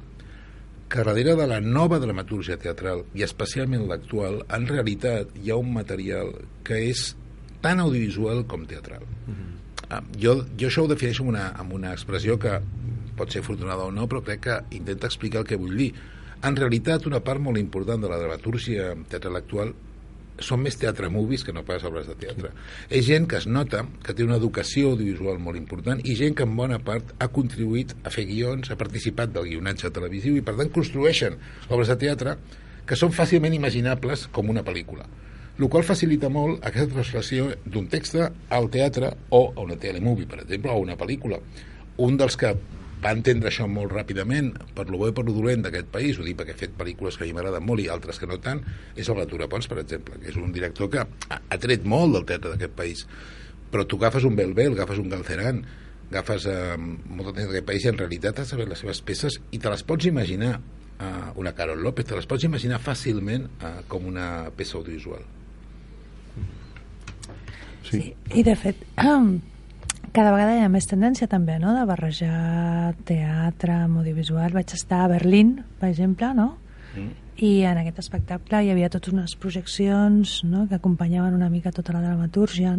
[0.93, 5.71] que darrere de la nova dramatúrgia teatral, i especialment l'actual, en realitat hi ha un
[5.73, 6.35] material
[6.67, 7.15] que és
[7.63, 9.07] tan audiovisual com teatral.
[9.93, 12.59] Ah, jo, jo això ho defineixo amb una, amb una expressió que
[13.17, 15.93] pot ser afortunada o no, però crec que intenta explicar el que vull dir.
[16.43, 19.75] En realitat, una part molt important de la dramatúrgia teatral actual
[20.43, 22.51] són més teatre movies que no pas obres de teatre.
[22.89, 26.47] És gent que es nota que té una educació audiovisual molt important i gent que
[26.49, 30.57] en bona part ha contribuït a fer guions, ha participat del guionatge televisiu i per
[30.59, 31.37] tant construeixen
[31.69, 32.39] obres de teatre
[32.89, 35.07] que són fàcilment imaginables com una pel·lícula
[35.63, 40.43] el qual facilita molt aquesta translació d'un text al teatre o a una telemovie, per
[40.43, 41.39] exemple, o a una pel·lícula.
[42.03, 42.51] Un dels que
[43.03, 46.27] va entendre això molt ràpidament, per lo bo i per lo dolent d'aquest país, ho
[46.27, 48.63] dic perquè he fet pel·lícules que a mi m'agraden molt i altres que no tant,
[48.95, 51.07] és el Ventura Pons, per exemple, que és un director que ha,
[51.39, 53.05] ha tret molt del teatre d'aquest país.
[53.73, 55.63] Però tu agafes un Belbel, agafes un Galceran,
[56.13, 59.39] agafes eh, molt de temps d'aquest país i en realitat has de les seves peces
[59.51, 63.79] i te les pots imaginar eh, una Carol López, te les pots imaginar fàcilment eh,
[63.89, 65.42] com una peça audiovisual.
[67.93, 68.15] Sí.
[68.33, 74.03] I de fet, cada vegada hi ha més tendència també, no?, de barrejar teatre amb
[74.03, 74.53] audiovisual.
[74.57, 76.57] Vaig estar a Berlín, per exemple, no?,
[76.93, 77.09] Mm.
[77.41, 81.95] i en aquest espectacle hi havia totes unes projeccions no?, que acompanyaven una mica tota
[81.95, 82.75] la dramatúrgia.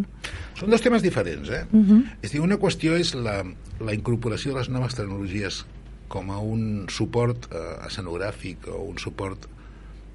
[0.54, 1.64] Són dos temes diferents, eh?
[1.72, 2.04] Uh -huh.
[2.22, 3.44] És dir, una qüestió és la,
[3.80, 5.66] la incorporació de les noves tecnologies
[6.08, 9.48] com a un suport eh, escenogràfic o un suport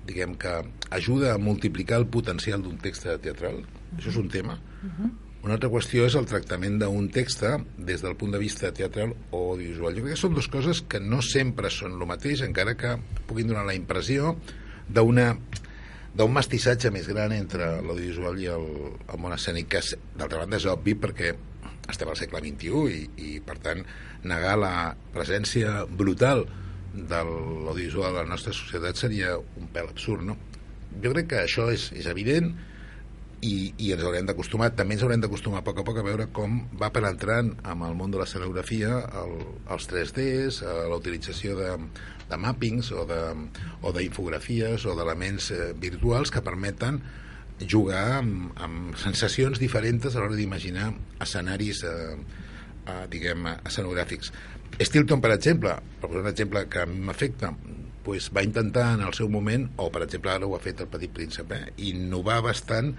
[0.07, 3.65] diguem que ajuda a multiplicar el potencial d'un text teatral.
[3.97, 4.59] Això és un tema.
[4.83, 5.11] Uh -huh.
[5.43, 7.45] Una altra qüestió és el tractament d'un text
[7.79, 9.95] des del punt de vista teatral o audiovisual.
[9.95, 13.47] Jo crec que són dues coses que no sempre són el mateix, encara que puguin
[13.47, 14.37] donar la impressió
[14.89, 15.37] d'una
[16.19, 18.65] d'un mestissatge més gran entre l'audiovisual i el,
[19.13, 19.83] el món escènic, que
[20.17, 21.35] d'altra banda és obvi perquè
[21.89, 23.85] estem al segle XXI i, i per tant
[24.25, 24.73] negar la
[25.15, 26.45] presència brutal
[26.95, 30.37] de l'audiovisual a la nostra societat seria un pèl absurd, no?
[31.03, 32.51] Jo crec que això és, és evident
[33.45, 36.29] i, i ens haurem d'acostumar, també ens haurem d'acostumar a poc a poc a veure
[36.35, 39.37] com va penetrant amb el món de la escenografia el,
[39.71, 41.71] els 3Ds, eh, la utilització de,
[42.29, 43.07] de mappings o
[43.95, 47.01] d'infografies o d'elements eh, virtuals que permeten
[47.59, 52.15] jugar amb, amb sensacions diferents a l'hora d'imaginar escenaris eh,
[52.87, 54.33] eh, diguem, escenogràfics.
[54.79, 57.53] Stilton, per exemple, per un exemple que a mi m'afecta,
[58.05, 60.91] pues, va intentar en el seu moment, o per exemple ara ho ha fet el
[60.93, 62.95] Petit Príncep, eh, innovar bastant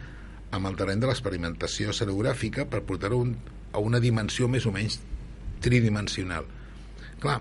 [0.56, 3.36] amb el terreny de l'experimentació escenogràfica per portar-ho un,
[3.74, 5.00] a una dimensió més o menys
[5.64, 6.48] tridimensional.
[7.20, 7.40] Clar,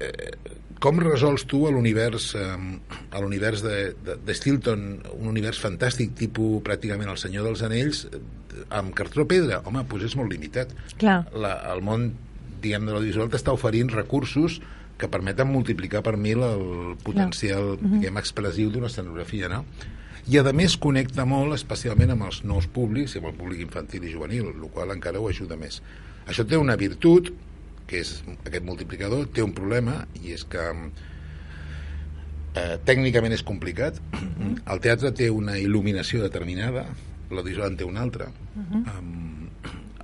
[0.00, 0.32] eh,
[0.84, 2.44] com resols tu a l'univers eh,
[3.14, 4.84] a l'univers de, de, de Stilton
[5.14, 8.20] un univers fantàstic tipus pràcticament el Senyor dels Anells eh,
[8.74, 9.62] amb cartró pedra?
[9.64, 11.22] Home, doncs és molt limitat Clar.
[11.32, 12.10] la, el món
[12.64, 14.60] diguem de l'audiovisual t'està oferint recursos
[14.98, 16.66] que permeten multiplicar per mil el
[17.02, 19.64] potencial diguem, expressiu d'una escenografia no?
[20.30, 24.04] I a més connecta molt especialment amb els nous públics i amb el públic infantil
[24.06, 25.82] i juvenil el qual encara ho ajuda més.
[26.26, 27.32] Això té una virtut
[27.86, 30.64] que és aquest multiplicador té un problema i és que
[32.54, 34.00] eh, tècnicament és complicat.
[34.72, 36.86] El teatre té una il·luminació determinada
[37.30, 38.30] l'audiovisual en té una altra.
[38.56, 39.43] Um,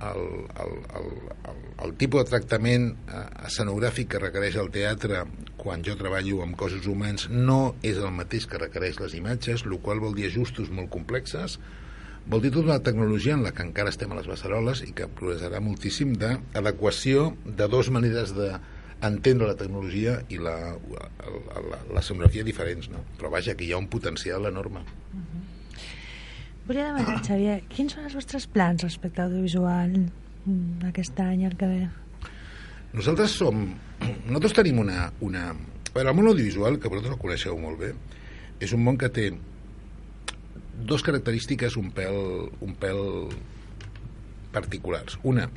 [0.09, 0.23] el,
[0.63, 1.09] el, el,
[1.51, 5.23] el, el tipus de tractament eh, escenogràfic que requereix el teatre
[5.61, 9.77] quan jo treballo amb cossos humans no és el mateix que requereix les imatges, el
[9.83, 11.59] qual vol dir ajustos molt complexes,
[12.27, 15.09] vol dir tota una tecnologia en la que encara estem a les beceroles i que
[15.09, 18.53] progressarà moltíssim d'adequació de dues maneres de
[19.01, 20.55] entendre la tecnologia i la,
[20.93, 21.07] la,
[21.71, 23.01] la, la diferents, no?
[23.17, 24.85] però vaja, que hi ha un potencial enorme.
[26.67, 31.57] Volia demanar, Xavier, quins són els vostres plans respecte a audiovisual mm, aquest any, el
[31.57, 31.81] que ve?
[32.93, 33.65] nosaltres som...
[34.27, 35.11] Nosaltres tenim una...
[35.21, 35.51] una...
[35.91, 37.91] Veure, el món audiovisual, que vosaltres el coneixeu molt bé,
[38.63, 39.31] és un món que té
[40.87, 42.15] dos característiques un pèl,
[42.63, 43.01] un pèl
[44.55, 45.17] particulars.
[45.27, 45.49] Una,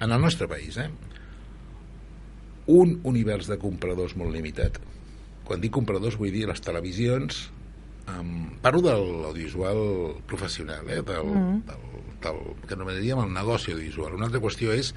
[0.00, 0.88] en el nostre país, eh?
[2.70, 4.78] un univers de compradors molt limitat.
[5.44, 7.48] Quan dic compradors vull dir les televisions,
[8.08, 9.80] um, parlo de l'audiovisual
[10.30, 11.02] professional, eh?
[11.02, 11.58] del, mm.
[11.68, 11.88] del,
[12.24, 14.16] del, que anomenaríem el negoci audiovisual.
[14.18, 14.94] Una altra qüestió és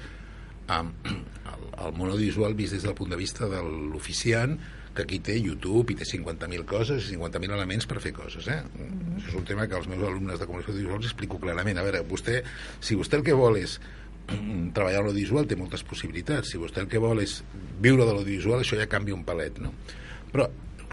[0.68, 0.92] um,
[1.54, 4.58] el, el món audiovisual vist des del punt de vista de l'oficiant,
[4.94, 8.46] que aquí té YouTube i té 50.000 coses i 50.000 elements per fer coses.
[8.46, 8.60] Eh?
[8.62, 9.18] Mm.
[9.18, 11.80] Això és un tema que els meus alumnes de comunicació audiovisual els explico clarament.
[11.80, 12.40] A veure, vostè,
[12.78, 13.80] si vostè el que vol és
[14.76, 16.52] treballar en l'audiovisual té moltes possibilitats.
[16.54, 17.40] Si vostè el que vol és
[17.82, 19.74] viure de l'audiovisual, això ja canvia un palet, no?
[20.30, 20.48] Però,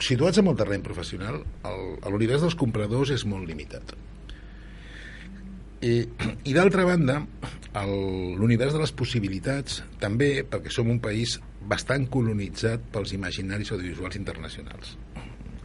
[0.06, 1.41] situats en el terreny professional,
[2.10, 3.93] l'univers dels compradors és molt limitat.
[5.82, 5.93] I,
[6.45, 7.18] i d'altra banda,
[7.74, 11.39] l'univers de les possibilitats també, perquè som un país
[11.72, 14.95] bastant colonitzat pels imaginaris audiovisuals internacionals.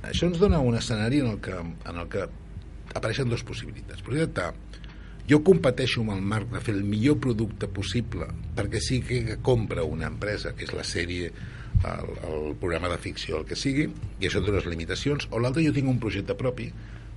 [0.07, 2.25] Això ens dona un escenari en el que, en el que
[2.95, 4.01] apareixen dues possibilitats.
[4.07, 4.77] Possibilitat A,
[5.27, 9.85] jo competeixo amb el marc de fer el millor producte possible perquè sí que compra
[9.85, 11.33] una empresa, que és la sèrie,
[11.85, 15.65] el, el programa de ficció, el que sigui, i això té unes limitacions, o l'altre
[15.67, 16.71] jo tinc un projecte propi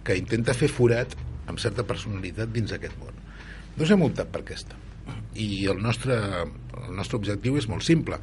[0.04, 1.16] que intenta fer forat
[1.50, 3.16] amb certa personalitat dins aquest món.
[3.78, 4.78] Doncs hem optat per aquesta.
[5.40, 8.20] I el nostre, el nostre objectiu és molt simple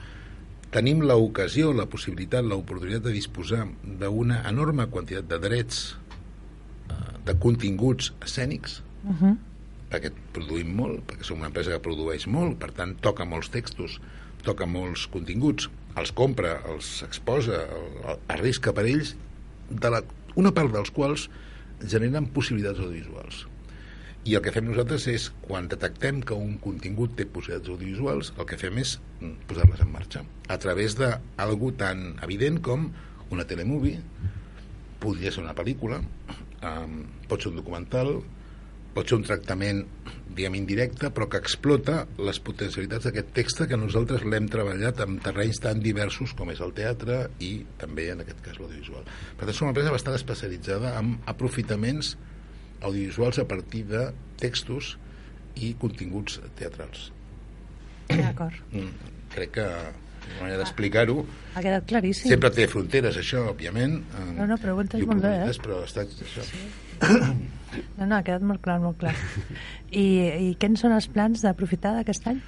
[0.75, 3.65] tenim l'ocasió, la possibilitat, l'oportunitat de disposar
[4.01, 5.83] d'una enorme quantitat de drets
[6.91, 9.37] eh, de continguts escènics uh -huh.
[9.91, 14.01] perquè produïm molt, perquè som una empresa que produeix molt, per tant toca molts textos,
[14.43, 17.63] toca molts continguts, els compra, els exposa,
[18.33, 19.15] arrisca per ells,
[19.71, 20.03] de la,
[20.39, 21.27] una part dels quals
[21.83, 23.47] generen possibilitats audiovisuals.
[24.27, 28.49] I el que fem nosaltres és, quan detectem que un contingut té possibilitats audiovisuals, el
[28.51, 30.25] que fem és mm, posar-les en marxa.
[30.51, 32.89] A través d'algú tan evident com
[33.31, 34.01] una telemovie,
[35.03, 36.01] podria ser una pel·lícula,
[36.67, 36.99] um,
[37.31, 38.17] pot ser un documental,
[38.97, 39.83] pot ser un tractament,
[40.37, 45.61] diguem, indirecte, però que explota les potencialitats d'aquest text que nosaltres l'hem treballat en terrenys
[45.65, 49.05] tan diversos com és el teatre i també, en aquest cas, l'audiovisual.
[49.37, 52.15] Per tant, som una empresa bastant especialitzada en aprofitaments
[52.81, 54.09] audiovisuals a partir de
[54.41, 54.95] textos
[55.61, 57.11] i continguts teatrals.
[58.09, 58.59] D'acord.
[58.73, 59.69] Mm, crec que
[60.27, 61.21] una manera d'explicar-ho
[61.55, 64.01] ha quedat claríssim sempre té fronteres això, òbviament
[64.35, 65.53] no, no, però ho entès molt bé eh?
[65.63, 66.65] però està això sí.
[67.99, 69.15] no, no, ha quedat molt clar, molt clar
[69.91, 70.07] i,
[70.51, 72.41] i quins són els plans d'aprofitar d'aquest any?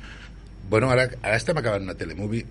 [0.69, 2.45] Bueno, ara, ara estem acabant una telemovie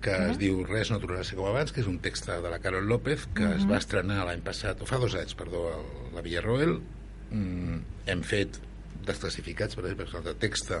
[0.00, 0.30] que uh -huh.
[0.30, 2.58] es diu Res no tornarà a ser com abans, que és un text de la
[2.58, 3.56] Carol López, que uh -huh.
[3.56, 6.80] es va estrenar l'any passat, o fa dos anys, perdó, a la Villarroel,
[7.30, 8.60] mm, hem fet
[9.04, 10.80] desclassificats, per exemple, de text eh,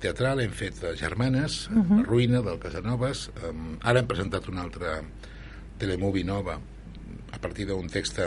[0.00, 1.96] teatral, hem fet de Germanes, uh -huh.
[1.98, 5.02] La ruïna, del Casanovas, eh, ara hem presentat una altra
[5.78, 6.58] telemovie nova
[7.32, 8.18] a partir d'un text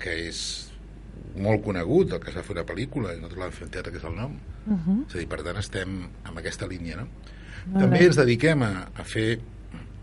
[0.00, 0.69] que és
[1.36, 4.08] molt conegut, el que s'ha fet una pel·lícula, i nosaltres l'hem fet teatre, que és
[4.08, 4.36] el nom.
[4.66, 5.06] Uh -huh.
[5.06, 7.08] És a dir, per tant, estem amb aquesta línia, no?
[7.66, 8.06] Molt També bé.
[8.06, 9.40] ens dediquem a, a fer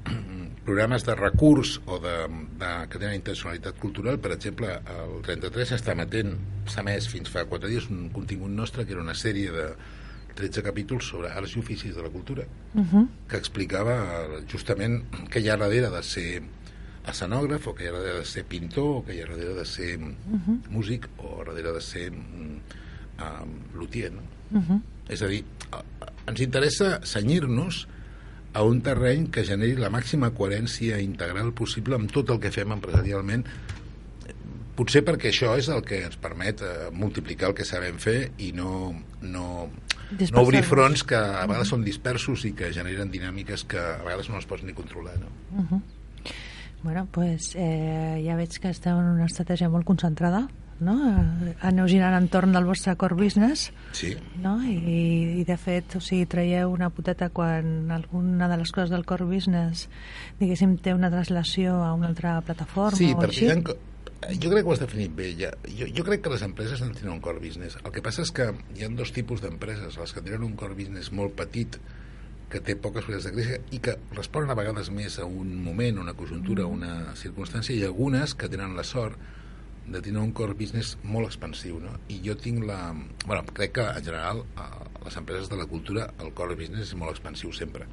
[0.65, 2.28] programes de recurs o de,
[2.59, 7.45] de, que tenen intencionalitat cultural, per exemple, el 33 està emetent, s'ha més fins fa
[7.45, 9.69] quatre dies, un contingut nostre que era una sèrie de
[10.38, 12.43] 13 capítols sobre arts i oficis de la cultura,
[12.75, 13.07] uh -huh.
[13.28, 13.95] que explicava
[14.47, 16.43] justament què hi ha darrere de ser
[17.12, 19.66] escenògraf, o què hi ha darrere de ser pintor, o què hi ha darrere de
[19.66, 20.58] ser uh -huh.
[20.70, 24.22] músic, o darrere de ser um, luthier, no?
[24.51, 24.82] Uh -huh.
[25.10, 25.43] És a dir,
[26.28, 27.88] ens interessa senyir-nos
[28.53, 32.72] a un terreny que generi la màxima coherència integral possible amb tot el que fem
[32.72, 33.45] empresarialment
[34.78, 38.51] potser perquè això és el que ens permet eh, multiplicar el que sabem fer i
[38.58, 39.45] no, no,
[40.20, 44.30] no obrir fronts que a vegades són dispersos i que generen dinàmiques que a vegades
[44.30, 45.32] no es pots ni controlar no?
[45.51, 45.82] Uh -huh.
[46.88, 50.45] Bueno, pues eh, ja veig que esteu en una estratègia molt concentrada
[50.79, 50.93] no?
[51.67, 54.13] aneu girant entorn del vostre core business sí.
[54.39, 54.53] no?
[54.63, 59.03] I, i de fet o sigui, traieu una puteta quan alguna de les coses del
[59.03, 59.89] core business
[60.39, 63.51] diguéssim té una translació a una altra plataforma sí, o així?
[63.51, 65.51] Ha, jo crec que ho has definit bé ja.
[65.67, 68.23] jo, jo crec que les empreses han de tenir un core business el que passa
[68.23, 71.81] és que hi ha dos tipus d'empreses les que tenen un core business molt petit
[72.51, 75.99] que té poques possibilitats de créixer i que responen a vegades més a un moment,
[76.03, 76.77] una conjuntura, mm.
[76.77, 79.19] una circumstància i algunes que tenen la sort
[79.87, 81.93] de tenir un core business molt expansiu no?
[82.11, 82.91] i jo tinc la...
[83.25, 84.67] Bueno, crec que en general a
[85.05, 87.87] les empreses de la cultura el core business és molt expansiu sempre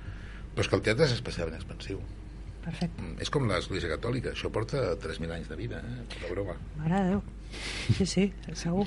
[0.55, 2.02] però és que el teatre és especialment expansiu
[2.64, 3.02] Perfecte.
[3.02, 6.20] Mm, és com l'Església Catòlica, això porta 3.000 anys de vida, eh?
[6.22, 6.57] la broma.
[6.80, 7.22] Mare de Déu.
[7.98, 8.24] Sí, sí,
[8.57, 8.86] segur.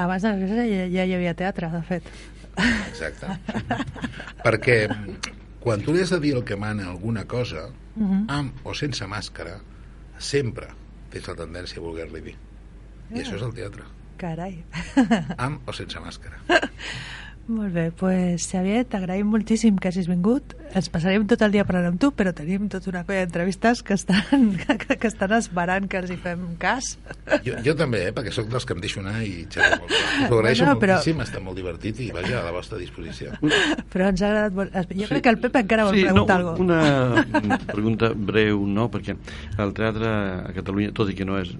[0.00, 2.08] Abans de l'Església ja, ja hi havia teatre, de fet.
[2.56, 3.36] Exacte.
[4.44, 4.78] Perquè
[5.60, 8.24] quan tu li has de dir el que mana alguna cosa, uh -huh.
[8.28, 9.60] amb o sense màscara,
[10.18, 10.68] sempre
[11.10, 12.36] tens la tendència a voler-li dir.
[13.10, 13.84] I això és el teatre.
[14.16, 14.64] Carai.
[15.36, 16.40] Amb o sense màscara.
[17.46, 20.56] Molt bé, pues, Xavier, t'agraïm moltíssim que hagis vingut.
[20.74, 23.94] Ens passarem tot el dia parlant amb tu, però tenim tota una colla d'entrevistes que,
[23.94, 24.48] estan,
[24.82, 26.88] que, que estan esperant que els hi fem cas.
[27.46, 29.94] Jo, jo també, eh, perquè sóc dels que em deixo anar i xerro molt.
[29.94, 33.30] Us ho agraeixo Bueno, però- moltíssim, està molt divertit i vaja, a la vostra disposició.
[33.94, 34.74] Però ens ha agradat molt.
[34.98, 37.44] Jo crec que el Pep encara vol sí, preguntar no, alguna cosa.
[37.44, 38.88] Una pregunta breu, no?
[38.90, 39.14] Perquè
[39.62, 41.54] el teatre a Catalunya, tot i que no és,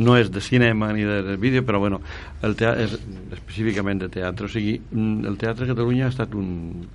[0.00, 2.00] no és de cinema ni de vídeo, però bueno,
[2.40, 2.96] el teatre és
[3.36, 4.45] específicament de teatre.
[4.46, 6.86] O sigui, mm, el teatre a Catalunya ha estat un,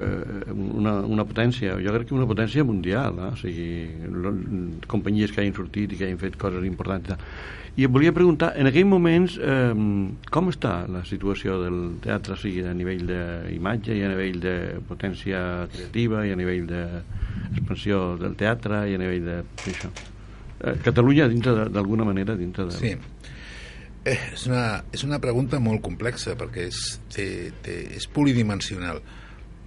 [0.00, 3.30] eh, una, una potència, jo crec que una potència mundial, eh?
[3.34, 3.70] o sigui,
[4.88, 7.16] companyies que hagin sortit i que hagin fet coses importants.
[7.76, 9.74] i et volia preguntar, en aquells moments, eh,
[10.30, 14.54] com està la situació del teatre, o sigui, a nivell d'imatge i a nivell de
[14.88, 19.38] potència creativa i a nivell d'expansió del teatre i a nivell de...
[19.70, 19.88] Això.
[20.60, 22.72] Eh, Catalunya, de- d'alguna manera, dintre de...
[22.72, 22.94] Sí.
[24.04, 26.78] Eh, és, una, és una pregunta molt complexa perquè és,
[27.12, 27.26] té,
[27.62, 29.02] té, és polidimensional.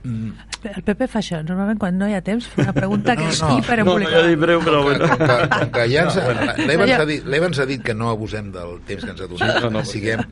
[0.04, 0.32] Mm,
[0.68, 1.38] El Pepe fa això.
[1.48, 3.52] Normalment, quan no hi ha temps, fa una pregunta que No, és no.
[3.86, 5.08] No, ja breu, però bueno.
[5.08, 6.18] com, que, com que ja ens,
[6.66, 9.30] l'Evans Allò- ha, dit, l'Evans ha dit que no abusem del temps que ens ha
[9.32, 10.26] donat, no, no, siguem,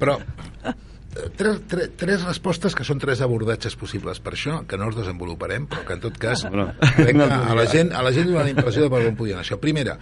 [0.00, 4.88] però eh, tres, tres, tres respostes que són tres abordatges possibles per això, que no
[4.90, 6.72] els desenvoluparem, però que en tot cas Bueno.
[6.96, 9.14] crec que a la gent, a la gent li dona la impressió de per on
[9.22, 9.60] podien això.
[9.62, 9.98] Primera,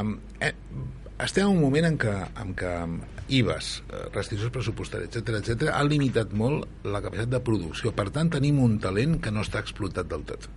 [0.00, 0.54] um, eh,
[1.24, 2.72] estem en un moment en què, en què
[3.28, 7.92] IVAs, eh, restriccions pressupostàries, etc etc han limitat molt la capacitat de producció.
[7.96, 10.48] Per tant, tenim un talent que no està explotat del tot.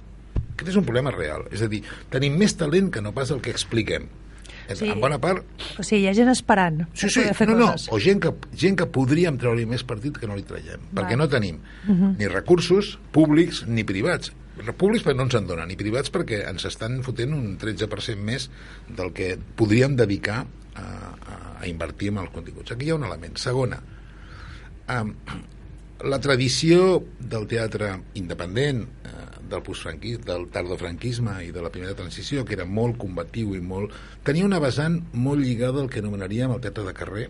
[0.54, 1.46] Aquest és un problema real.
[1.56, 1.82] És a dir,
[2.12, 4.10] tenim més talent que no pas el que expliquem.
[4.76, 4.86] Sí.
[4.86, 5.42] En bona part,
[5.80, 8.76] O sigui, hi ha gent esperant sí, sí, fer no, no, o gent que, gent
[8.78, 11.06] que podríem treure-li més partit que no li traiem, Val.
[11.06, 11.58] perquè no tenim
[11.88, 12.18] Mhm.
[12.20, 14.32] ni recursos públics ni privats.
[14.80, 18.50] Públics perquè no ens en donen, ni privats perquè ens estan fotent un 13% més
[18.88, 22.74] del que podríem dedicar a, a, a invertir en els continguts.
[22.74, 23.38] Aquí hi ha un element.
[23.40, 23.80] Segona,
[24.96, 25.14] um,
[26.10, 32.46] la tradició del teatre independent, eh, del postfranquisme, del tardofranquisme i de la primera transició,
[32.46, 33.96] que era molt combatiu i molt...
[34.24, 37.30] tenia una vessant molt lligada al que anomenaríem el teatre de carrer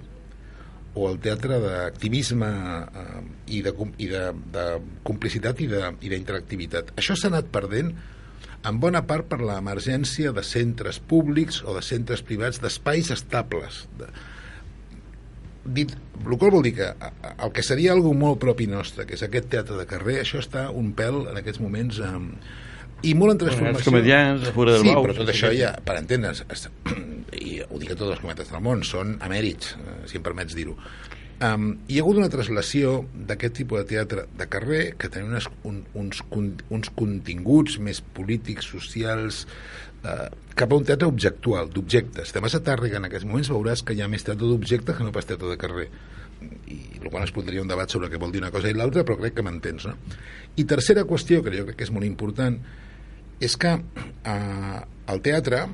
[1.00, 3.20] o el teatre d'activisme eh,
[3.56, 3.74] i, de,
[4.04, 4.24] i de,
[4.56, 4.66] de
[5.08, 6.91] complicitat i de- i d'interactivitat.
[7.00, 7.93] Això s'ha anat perdent
[8.68, 14.10] en bona part per l'emergència de centres públics o de centres privats, d'espais estables, de,
[15.80, 19.24] dit, el qual vol dir que el que seria algo molt propi nostre, que és
[19.24, 22.32] aquest teatre de carrer, això està un pèl en aquests moments um,
[23.08, 23.91] i molt en Els transformació.
[23.93, 26.43] comedians, a fora del sí, però tot això ja, per entendre's,
[27.38, 30.55] i ho dic a tots els cometes del món, són emèrits, eh, si em permets
[30.57, 30.75] dir-ho.
[31.39, 35.45] Um, hi ha hagut una traslació d'aquest tipus de teatre de carrer que tenen unes,
[35.63, 39.45] un, uns, con- uns continguts més polítics, socials,
[40.03, 40.27] eh,
[40.59, 42.34] cap a un teatre objectual, d'objectes.
[42.36, 45.07] Te vas a Tàrrega en aquests moments veuràs que hi ha més teatre d'objectes que
[45.07, 45.88] no pas teatre de carrer
[46.71, 49.03] i el qual es podria un debat sobre què vol dir una cosa i l'altra,
[49.07, 49.95] però crec que m'entens, no?
[50.59, 52.55] I tercera qüestió, que jo crec que és molt important,
[53.39, 55.65] és que eh, el teatre,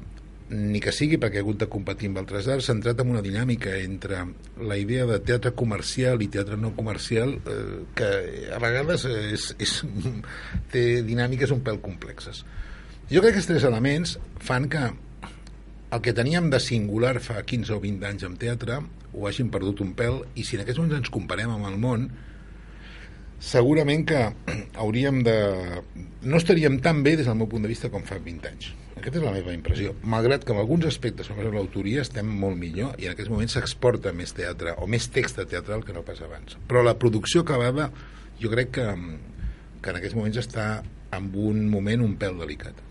[0.56, 3.24] ni que sigui perquè ha hagut de competir amb altres arts, s'ha entrat en una
[3.26, 4.22] dinàmica entre
[4.62, 8.12] la idea de teatre comercial i teatre no comercial eh, que
[8.56, 9.78] a vegades és, és,
[10.74, 12.44] té dinàmiques un pèl complexes.
[13.12, 14.86] Jo crec que aquests tres elements fan que
[15.96, 18.80] el que teníem de singular fa 15 o 20 anys amb teatre
[19.16, 22.10] ho hagin perdut un pèl i si en aquests moments ens comparem amb el món
[23.46, 24.22] segurament que
[24.82, 25.38] hauríem de...
[26.26, 28.72] no estaríem tan bé des del meu punt de vista com fa 20 anys.
[28.96, 29.94] Aquesta és la meva impressió.
[30.08, 34.16] Malgrat que en alguns aspectes com l'autoria estem molt millor i en aquests moments s'exporta
[34.16, 36.58] més teatre o més text teatral que no pas abans.
[36.70, 37.92] Però la producció acabada
[38.42, 38.88] jo crec que,
[39.82, 40.68] que en aquests moments està
[41.16, 42.85] en un moment un pèl delicat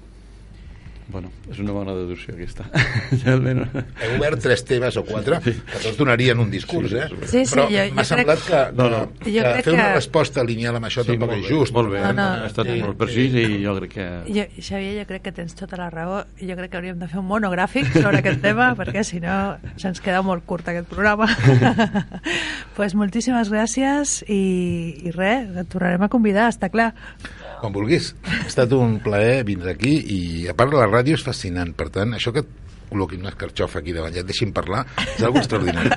[1.07, 2.65] Bueno, és una bona deducció aquesta.
[3.21, 3.69] ja almenys...
[4.01, 5.53] he obert tres teves o quatre que
[5.83, 7.05] tots donarien un discurs, eh?
[7.29, 9.01] Sí, sí, però jo- m'ha semblat que, que, No, no.
[9.21, 11.75] Que fer una que- resposta lineal amb això sí, tampoc és just.
[11.77, 12.29] Molt bé, No, no.
[12.45, 12.79] ha estat Sí.
[12.81, 14.07] molt precís i jo crec que...
[14.33, 17.11] Jo, Xavier, jo crec que tens tota la raó i jo crec que hauríem de
[17.13, 21.29] fer un monogràfic sobre aquest tema perquè si no se'ns queda molt curt aquest programa
[22.77, 24.41] pues moltíssimes gràcies i,
[25.05, 26.93] i res, et tornarem a convidar, està clar
[27.65, 28.11] Quan vulguis.
[28.29, 30.19] Ha estat un plaer vindre aquí i
[30.53, 31.71] a part la ràdio és fascinant.
[31.79, 32.51] Per tant, això que et
[32.91, 34.83] col·loquin una escarxofa aquí davant i et deixin parlar
[35.17, 35.89] és algo extraordinari.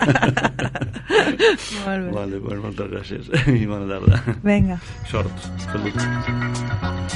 [1.83, 3.27] molt bé, Vale, pues moltes gràcies
[3.59, 4.37] i bona tarda.
[4.47, 4.79] vinga
[5.11, 5.49] Sort.
[5.67, 7.07] Salut.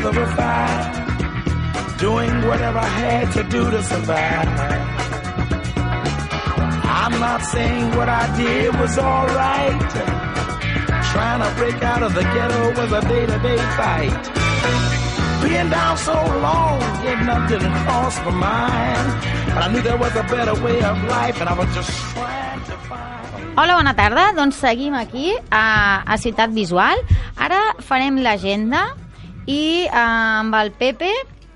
[0.00, 4.48] Brother of five, doing whatever I had to do to survive.
[7.00, 9.90] I'm not saying what I did was alright.
[11.12, 14.22] Trying to break out of the ghetto was a day-to-day fight.
[15.44, 19.08] Being down so long, getting up didn't my mind.
[19.54, 22.64] But I knew there was a better way of life, and I was just trying
[22.66, 23.54] to find.
[23.54, 24.34] Hola, bona tarda.
[24.34, 26.98] Doncs seguim aquí a, a Ciutat Visual.
[27.38, 29.03] Ara farem l'agenda
[29.46, 31.10] i eh, amb el Pepe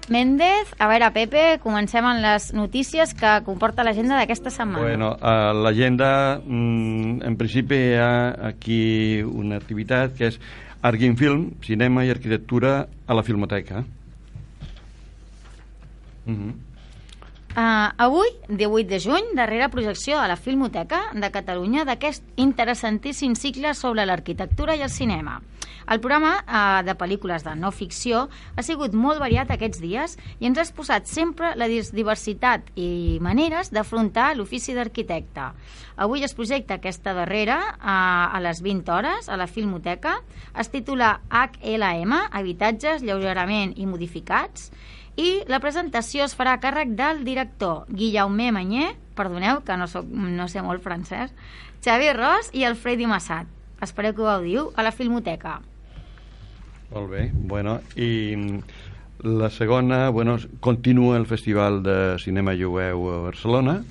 [0.09, 0.71] Méndez.
[0.81, 4.85] A veure, Pepe, comencem amb les notícies que comporta l'agenda d'aquesta setmana.
[4.85, 10.41] Bueno, a l'agenda, mm, en principi hi ha aquí una activitat que és
[10.83, 13.85] Arguin Film, cinema i arquitectura a la Filmoteca.
[16.27, 16.53] Mm -hmm.
[17.59, 23.75] Uh, avui, 18 de juny, darrera projecció a la Filmoteca de Catalunya d'aquest interessantíssim cicle
[23.75, 25.41] sobre l'arquitectura i el cinema.
[25.89, 30.49] El programa uh, de pel·lícules de no ficció ha sigut molt variat aquests dies i
[30.49, 35.47] ens ha exposat sempre la diversitat i maneres d'afrontar l'ofici d'arquitecte.
[35.97, 40.19] Avui es projecta aquesta darrera uh, a les 20 hores a la Filmoteca.
[40.53, 44.69] Es titula HLM, Habitatges lleugerament i modificats,
[45.19, 50.07] i la presentació es farà a càrrec del director Guillaume Manyer, perdoneu que no, soc,
[50.07, 51.33] no sé molt francès,
[51.83, 53.49] Xavier Ros i el Freddy Massat.
[53.83, 55.59] Espereu que ho gaudiu a la Filmoteca.
[56.91, 58.63] Molt bé, bueno, i
[59.21, 63.83] la segona, bueno, continua el Festival de Cinema Jueu a Barcelona,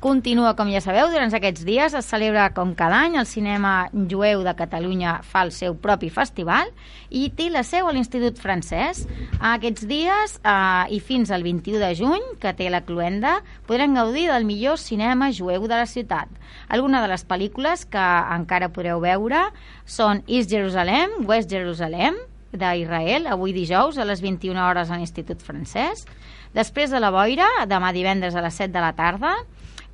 [0.00, 4.40] Continua, com ja sabeu, durant aquests dies es celebra com cada any el cinema jueu
[4.46, 6.70] de Catalunya fa el seu propi festival
[7.12, 9.02] i té la seu a l'Institut Francès.
[9.44, 14.24] Aquests dies eh, i fins al 21 de juny, que té la cluenda, podrem gaudir
[14.32, 16.32] del millor cinema jueu de la ciutat.
[16.72, 19.50] Algunes de les pel·lícules que encara podreu veure
[19.84, 22.16] són East Jerusalem, West Jerusalem,
[22.56, 26.08] d'Israel, avui dijous a les 21 hores a l'Institut Francès.
[26.56, 29.36] Després de la boira, demà divendres a les 7 de la tarda,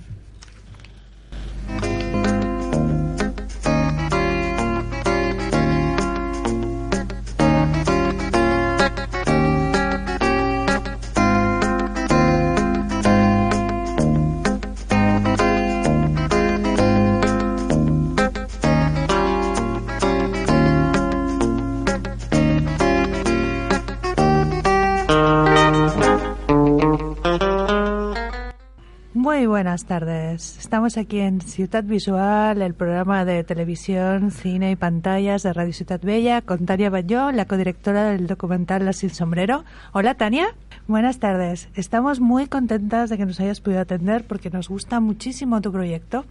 [29.30, 30.58] Muy buenas tardes.
[30.58, 36.00] Estamos aquí en Ciudad Visual, el programa de televisión, cine y pantallas de Radio Ciudad
[36.02, 39.64] Bella, con Tania Bayó, la codirectora del documental La Sin Sombrero.
[39.92, 40.48] Hola, Tania.
[40.88, 41.68] Buenas tardes.
[41.76, 46.26] Estamos muy contentas de que nos hayas podido atender porque nos gusta muchísimo tu proyecto.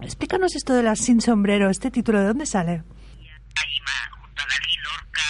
[0.00, 2.72] Explícanos esto de La Sin Sombrero, este título, ¿de dónde sale?
[3.60, 5.28] ahí ma- junto a Dalí, Lorca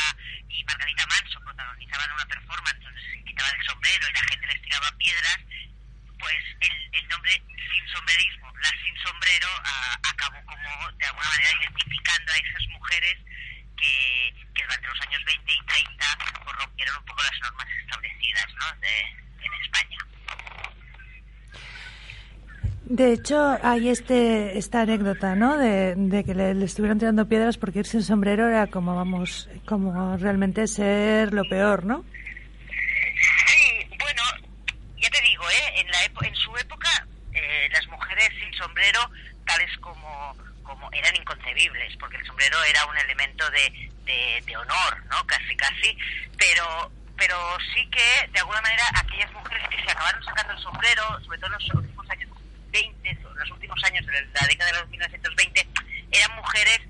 [0.48, 4.62] y Margarita Manso protagonizaban una performance donde se quitaba el sombrero y la gente les
[4.62, 5.38] tiraba piedras,
[6.24, 11.52] pues el, el nombre sin sombrerismo, la sin sombrero, ah, acabó como de alguna manera
[11.60, 13.16] identificando a esas mujeres
[13.76, 13.92] que,
[14.56, 15.84] que durante los años 20 y 30
[22.94, 25.58] De hecho, hay este esta anécdota, ¿no?
[25.58, 30.16] De, de que le, estuvieron tirando piedras porque irse sin sombrero era como, vamos, como
[30.16, 32.04] realmente ser lo peor, ¿no?
[33.48, 34.22] Sí, bueno,
[34.96, 35.80] ya te digo, ¿eh?
[35.80, 36.88] en, la epo- en su época
[37.32, 39.00] eh, las mujeres sin sombrero,
[39.44, 45.04] tales como, como eran inconcebibles, porque el sombrero era un elemento de, de, de honor,
[45.10, 45.24] ¿no?
[45.26, 45.96] Casi, casi,
[46.38, 47.36] pero pero
[47.72, 51.46] sí que, de alguna manera, aquellas mujeres que se acabaron sacando el sombrero, sobre todo
[51.46, 52.28] en los últimos años
[52.72, 55.68] 20, en los últimos años de la década de los 1920,
[56.10, 56.80] eran mujeres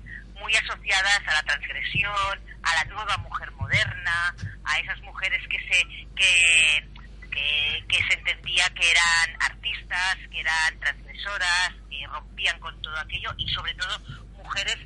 [0.41, 5.85] muy asociadas a la transgresión, a la nueva mujer moderna, a esas mujeres que se
[6.15, 6.87] que,
[7.31, 13.31] que, que se entendía que eran artistas, que eran transgresoras, que rompían con todo aquello
[13.37, 13.99] y sobre todo
[14.37, 14.77] mujeres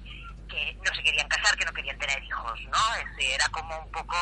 [0.49, 2.95] que no se querían casar, que no querían tener hijos, ¿no?
[2.95, 4.17] Es decir, era como un poco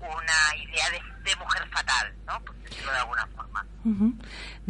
[0.00, 2.40] una idea de, de mujer fatal, ¿no?
[2.44, 3.64] Por decirlo de alguna forma.
[3.84, 4.14] Ujú.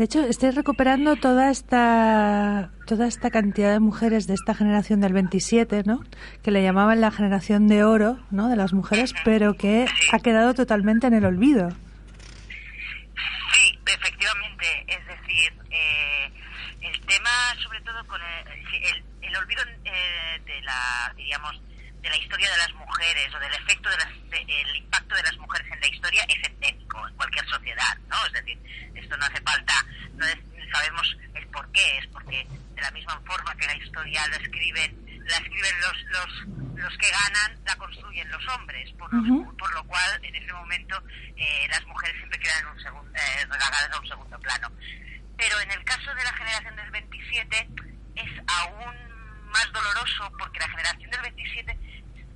[0.00, 5.12] De hecho, estoy recuperando toda esta toda esta cantidad de mujeres de esta generación del
[5.12, 6.00] 27, ¿no?
[6.42, 8.48] Que le llamaban la generación de oro, ¿no?
[8.48, 11.68] De las mujeres, pero que ha quedado totalmente en el olvido.
[13.52, 14.86] Sí, efectivamente.
[14.88, 16.32] Es decir, eh,
[16.80, 17.30] el tema,
[17.62, 21.60] sobre todo con el, el, olvido eh, de la, diríamos,
[22.00, 25.22] de la historia de las mujeres o del efecto de las, de- el impacto de
[25.24, 28.16] las mujeres en la historia es endémico en cualquier sociedad, ¿no?
[28.28, 28.58] Es decir,
[28.94, 29.74] esto no hace falta,
[30.72, 35.22] sabemos el por qué, es porque de la misma forma que la historia la escriben,
[35.26, 39.56] la escriben los, los, los que ganan, la construyen los hombres, por, lo- Ujú.
[39.56, 41.02] por lo cual en ese momento
[41.36, 43.46] eh, las mujeres siempre quedan en un segundo, eh,
[43.94, 44.70] a un segundo plano.
[45.36, 47.68] Pero en el caso de la generación del 27
[48.16, 48.94] es aún
[49.50, 51.78] más doloroso porque la generación del 27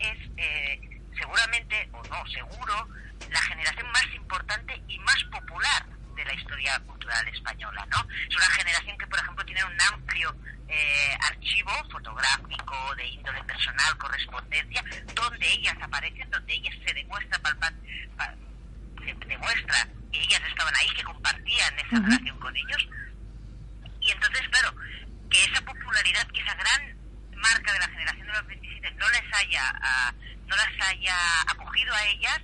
[0.01, 0.80] es eh,
[1.18, 2.89] seguramente, o no, seguro,
[3.30, 8.07] la generación más importante y más popular de la historia cultural española, ¿no?
[8.29, 10.37] Es una generación que, por ejemplo, tiene un amplio
[10.69, 14.83] eh, archivo fotográfico de índole personal, correspondencia,
[15.15, 17.73] donde ellas aparecen, donde ellas se demuestra palpa-
[18.17, 18.35] pa-
[19.05, 22.05] se demuestra que ellas estaban ahí, que compartían esa Ujú.
[22.07, 22.89] relación con ellos.
[24.01, 24.75] Y entonces, claro,
[25.31, 26.97] que esa popularidad, que esa gran
[27.37, 30.12] marca de la generación de los 27 no les haya, ah,
[30.47, 31.17] no las haya
[31.49, 32.41] acogido a ellas,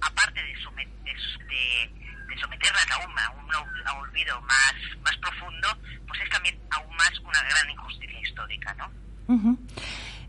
[0.00, 1.14] aparte de, somet- de,
[1.46, 2.01] de-
[2.34, 3.54] de someterlas a un, a un
[3.86, 4.74] a un olvido más,
[5.04, 5.68] más profundo,
[6.06, 9.58] pues es también aún más una gran injusticia histórica, ¿no?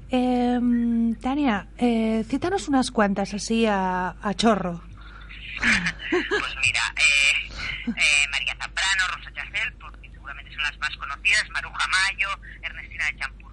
[0.10, 4.82] Em, Tania, eh, cítanos unas cuantas así a, a chorro.
[6.10, 7.52] Pues mira, eh,
[7.88, 12.30] eh, María Zambrano, Rosa Chacel, porque seguramente son las más conocidas, Maruja Mayo,
[12.62, 13.53] Ernestina de Champurtín,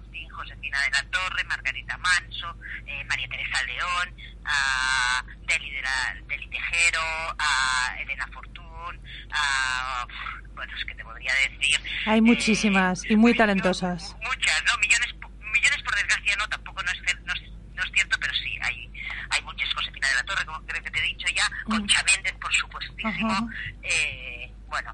[0.61, 2.55] Josefina de la Torre, Margarita Manso,
[2.85, 7.01] eh, María Teresa León, a Deli, de la, Deli Tejero,
[7.39, 8.99] a Elena Fortún,
[9.31, 10.05] a,
[10.53, 11.79] bueno, es que te podría decir...
[12.05, 14.15] Hay eh, muchísimas y muy talentosas.
[14.21, 14.79] muchas, ¿no?
[14.79, 15.15] Millones,
[15.51, 17.41] millones por desgracia no, tampoco no es, no es,
[17.73, 18.91] no es cierto, pero sí, hay,
[19.31, 19.73] hay muchas.
[19.73, 23.49] Josefina de la Torre, como creo que te he dicho ya, Concha Méndez, por supuestísimo.
[23.81, 24.93] Eh, bueno,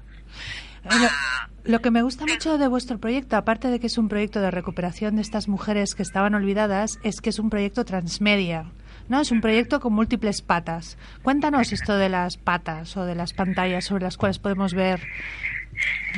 [0.90, 4.08] Lo, ah, lo que me gusta mucho de vuestro proyecto, aparte de que es un
[4.08, 8.72] proyecto de recuperación de estas mujeres que estaban olvidadas, es que es un proyecto transmedia.
[9.08, 9.20] ¿no?
[9.20, 10.98] Es un proyecto con múltiples patas.
[11.22, 15.06] Cuéntanos esto de las patas o de las pantallas sobre las cuales podemos ver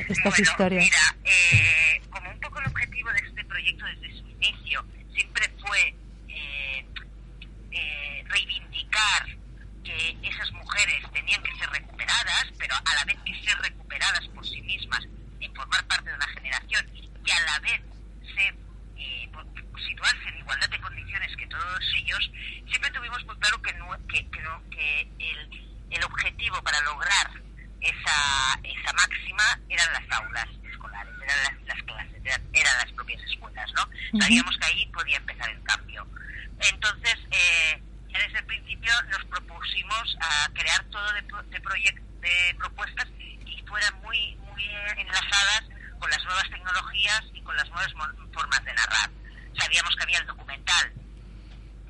[0.08, 0.84] estas bueno, historias.
[0.84, 5.94] Mira, eh, como un poco el objetivo de este proyecto desde su inicio siempre fue
[6.28, 6.84] eh,
[7.72, 9.39] eh, reivindicar
[10.00, 14.46] que esas mujeres tenían que ser recuperadas, pero a la vez que ser recuperadas por
[14.46, 15.04] sí mismas
[15.40, 17.80] en formar parte de una generación y a la vez
[18.34, 18.54] ser,
[18.96, 19.30] eh,
[19.88, 22.30] situarse en igualdad de condiciones que todos ellos,
[22.68, 27.30] siempre tuvimos muy claro que, no- que, que no- que el, el objetivo para lograr
[27.80, 33.22] esa, esa máxima eran las aulas escolares, eran las, las clases, eran, eran las propias
[33.24, 34.20] escuelas, ¿no?
[34.20, 36.06] Sabíamos que ahí podía empezar el cambio.
[36.60, 37.82] Entonces, eh,
[38.18, 43.94] desde el principio nos propusimos a crear todo de, de, proyec- de propuestas y fueran
[44.00, 44.64] muy, muy
[44.96, 45.62] enlazadas
[45.98, 47.92] con las nuevas tecnologías y con las nuevas
[48.32, 49.10] formas de narrar.
[49.58, 50.92] Sabíamos que había el documental,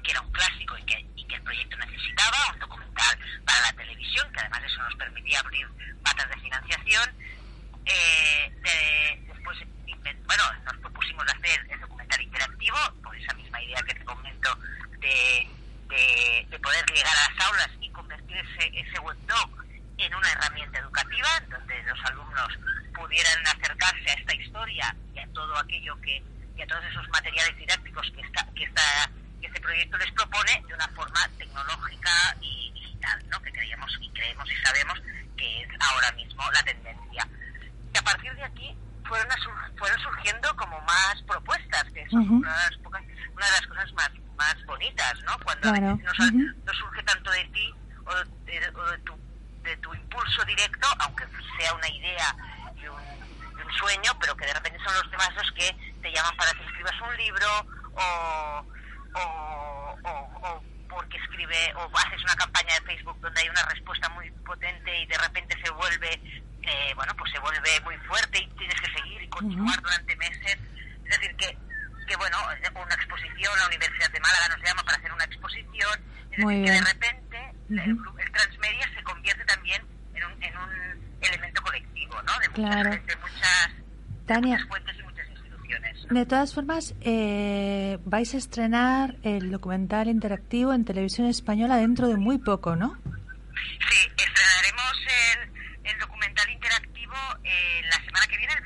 [0.03, 3.73] que era un clásico y que, y que el proyecto necesitaba, un documental para la
[3.75, 5.67] televisión, que además eso nos permitía abrir
[6.03, 7.15] patas de financiación.
[7.87, 9.59] Eh, de- después,
[10.27, 14.55] bueno, nos propusimos hacer el documental interactivo, por esa misma idea que te comento,
[14.99, 15.49] de,
[15.91, 19.65] de, de poder llegar a las aulas y convertir ese, ese webdoc
[19.99, 22.49] en una herramienta educativa, donde los alumnos
[22.95, 26.23] pudieran acercarse a esta historia y a todo aquello que,
[26.57, 29.11] y a todos esos materiales didácticos que esta, que esta,
[29.41, 33.41] que este proyecto les propone de una forma tecnológica y digital, ¿no?
[33.43, 34.99] que creíamos y creemos y sabemos
[35.37, 37.29] que es ahora mismo la tendencia.
[37.95, 38.75] Y a partir de aquí
[39.07, 39.29] fueron,
[39.77, 42.35] fueron surgiendo como más propuestas, que son Ujú.
[42.37, 44.11] una, de las pocas- una de las cosas más,
[44.41, 45.37] más bonitas, ¿no?
[45.45, 47.75] Cuando a Claro, veces no, no surge tanto de ti
[48.07, 49.13] o de, o de tu,
[49.63, 51.25] de tu impulso directo, aunque
[51.59, 52.35] sea una idea
[52.77, 53.01] y un,
[53.59, 55.69] y un sueño, pero que de repente son los demás los que
[56.01, 57.47] te llaman para que escribas un libro
[57.95, 58.67] o,
[59.15, 64.09] o, o- o porque escribe o haces una campaña de Facebook donde hay una respuesta
[64.09, 66.11] muy potente y de repente se vuelve
[66.63, 70.57] eh, bueno pues se vuelve muy fuerte y tienes que seguir y continuar durante meses.
[71.05, 71.57] Es decir que
[72.11, 72.37] que bueno
[72.75, 75.95] una exposición la universidad de Málaga nos llama para hacer una exposición
[76.33, 76.85] es Muy decir que de bien.
[76.87, 77.39] repente
[77.71, 79.81] el, gru- el transmedia se convierte también
[80.15, 80.71] en un, en un
[81.23, 82.91] elemento colectivo no de muchas, Claro.
[82.91, 83.71] de muchas,
[84.27, 84.57] Tania.
[84.57, 90.73] muchas fuentes y muchas instituciones De todas formas, eh, vais a estrenar el documental interactivo
[90.75, 92.99] en televisión española dentro de muy poco, ¿no?
[93.89, 94.95] Sí, estrenaremos
[95.33, 98.63] el, el documental interactivo eh, la semana que viene, el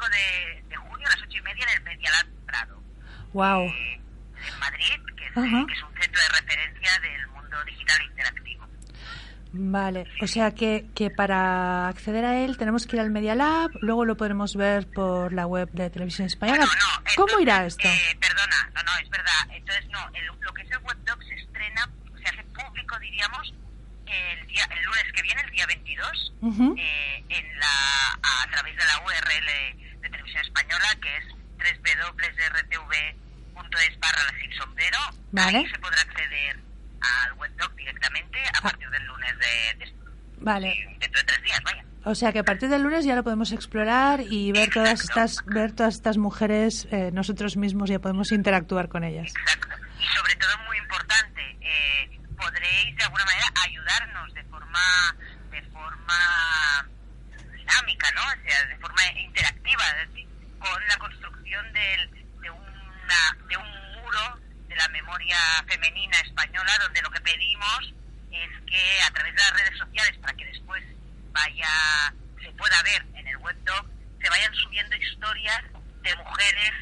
[0.00, 2.82] 25 de, de junio, a las 8 y media, en el Medialab Prado,
[3.32, 3.62] Wow.
[3.68, 4.00] eh,
[4.52, 5.66] en Madrid, que es, Ajá.
[5.66, 8.66] que es un centro de referencia del mundo digital interactivo.
[9.52, 13.70] Vale, o sea que, que para acceder a él tenemos que ir al Media Lab,
[13.80, 16.66] luego lo podremos ver por la web de Televisión Española.
[16.66, 17.88] Bueno, no, ¿Cómo entonces, irá esto?
[17.88, 19.42] eh, perdona, no, no, es verdad.
[19.50, 23.52] Entonces, no, el- lo que es el webdoc se estrena, se hace público, diríamos,
[24.06, 26.74] el, día, el lunes que viene, el día 22, Ujú.
[26.78, 29.89] eh, en la, a, través de la URL
[30.30, 31.24] Televisión Española, que es
[32.78, 34.98] www.rtv.es barra sin sombrero.
[35.32, 35.58] Vale.
[35.58, 36.58] Ahí se podrá acceder
[37.00, 39.92] al webdoc directamente a partir del lunes de, de-
[40.38, 40.96] Vale.
[40.98, 41.84] dentro de tres días, vaya.
[42.04, 45.20] O sea que a partir del lunes ya lo podemos explorar y ver todas Exacto.
[45.20, 49.26] estas ver todas estas mujeres eh, nosotros mismos ya podemos interactuar con ellas.
[49.36, 49.74] Exacto.
[49.98, 52.08] Y sobre todo muy importante, eh,
[52.38, 54.80] podréis de alguna manera ayudarnos de forma
[55.50, 56.88] de forma
[57.70, 58.22] dinámica, ¿no?
[58.22, 59.84] O sea, de forma interactiva,
[60.58, 62.10] con la construcción del,
[62.40, 67.94] de, una, de un muro de la memoria femenina española, donde lo que pedimos
[68.30, 70.82] es que a través de las redes sociales, para que después
[71.32, 71.68] vaya
[72.42, 73.86] se pueda ver en el webdoc,
[74.20, 75.62] se vayan subiendo historias
[76.02, 76.72] de mujeres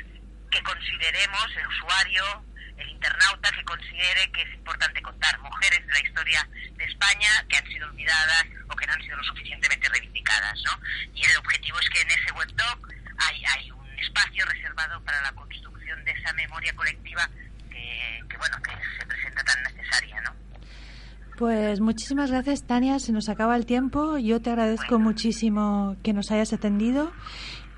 [0.51, 2.45] que consideremos, el usuario,
[2.79, 5.39] el internauta, que considere que es importante contar.
[5.41, 9.17] Mujeres de la historia de España que han sido olvidadas o que no han sido
[9.17, 10.81] lo suficientemente reivindicadas, ¿no?
[11.15, 15.33] Y el objetivo es que en ese webdoc hay, hay un espacio reservado para la
[15.33, 17.29] construcción de esa memoria colectiva
[17.71, 20.35] que, que, bueno, que se presenta tan necesaria, ¿no?
[21.37, 24.19] Pues muchísimas gracias Tania, se nos acaba el tiempo.
[24.19, 27.13] Yo te agradezco muchísimo que nos hayas atendido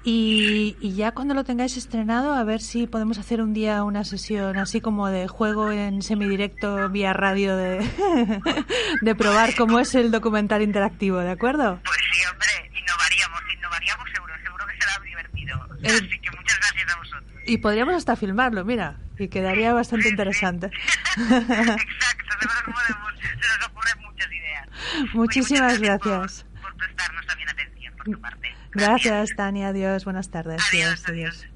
[0.02, 4.04] y, y ya cuando lo tengáis estrenado a ver si podemos hacer un día una
[4.04, 7.78] sesión así como de juego en semidirecto vía radio de,
[9.02, 11.80] de probar cómo es el documental interactivo, ¿de acuerdo?
[11.84, 15.56] Pues sí, hombre, innovaríamos, innovaríamos seguro, seguro que será divertido.
[15.82, 17.42] Eh, Así que muchas gracias a vosotros.
[17.46, 20.66] Y podríamos hasta filmarlo, mira, y quedaría bastante interesante.
[21.16, 21.44] Exacto,
[22.40, 24.68] seguro que podemos, se nos ocurren muchas ideas.
[25.12, 26.44] Muchísimas Oye, muchas gracias.
[26.44, 28.39] Por, por prestarnos también atención por tu parte.
[28.72, 29.68] Gracias, Tania.
[29.68, 30.04] Adiós.
[30.04, 30.62] Buenas tardes.
[30.68, 31.49] Adiós, adiós.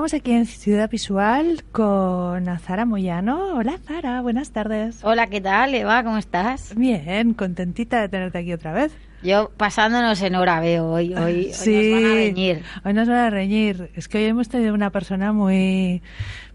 [0.00, 3.58] Estamos aquí en Ciudad Visual con Zara Moyano.
[3.58, 4.22] Hola, Zara.
[4.22, 5.04] Buenas tardes.
[5.04, 6.02] Hola, ¿qué tal, Eva?
[6.02, 6.74] ¿Cómo estás?
[6.74, 8.96] Bien, contentita de tenerte aquí otra vez.
[9.22, 11.12] Yo pasándonos en hora veo hoy.
[11.12, 12.62] Hoy, hoy sí, nos van a reñir.
[12.82, 13.90] Hoy nos van a reñir.
[13.94, 16.00] Es que hoy hemos tenido una persona muy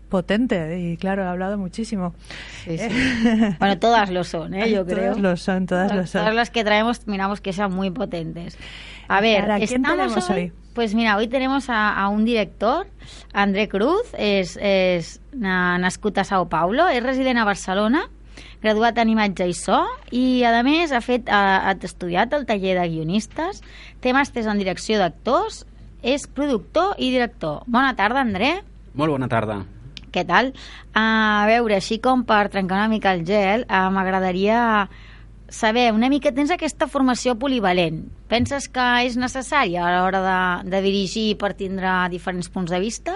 [0.10, 2.16] potente y claro, ha hablado muchísimo.
[2.64, 2.88] Sí, sí.
[3.60, 4.72] bueno, todas lo son, ¿eh?
[4.72, 5.12] yo creo.
[5.12, 6.22] Todas lo son, todas lo son.
[6.22, 8.58] Todas las que traemos miramos que sean muy potentes.
[9.08, 10.51] A ver, Sara, ¿quién estamos tenemos hoy?
[10.74, 12.88] Pues mira, hoy tenemos a, a un director,
[13.32, 18.10] André Cruz, és, és na, nascut a Sao Paulo, és resident a Barcelona,
[18.60, 19.78] graduat en imatge i so
[20.12, 23.62] i a més ha fet ha, ha estudiat el taller de guionistes,
[24.03, 25.64] té màsters en direcció d'actors,
[26.03, 27.64] és productor i director.
[27.72, 28.58] Bona tarda, André.
[28.99, 29.62] Molt bona tarda.
[30.12, 30.51] Què tal?
[30.95, 34.60] A veure, així com per trencar una mica el gel, uh, m'agradaria
[35.56, 38.03] saber una mica, tens aquesta formació polivalent.
[38.32, 40.41] Penses que és necessària a l'hora de,
[40.74, 43.16] de dirigir per tindre diferents punts de vista?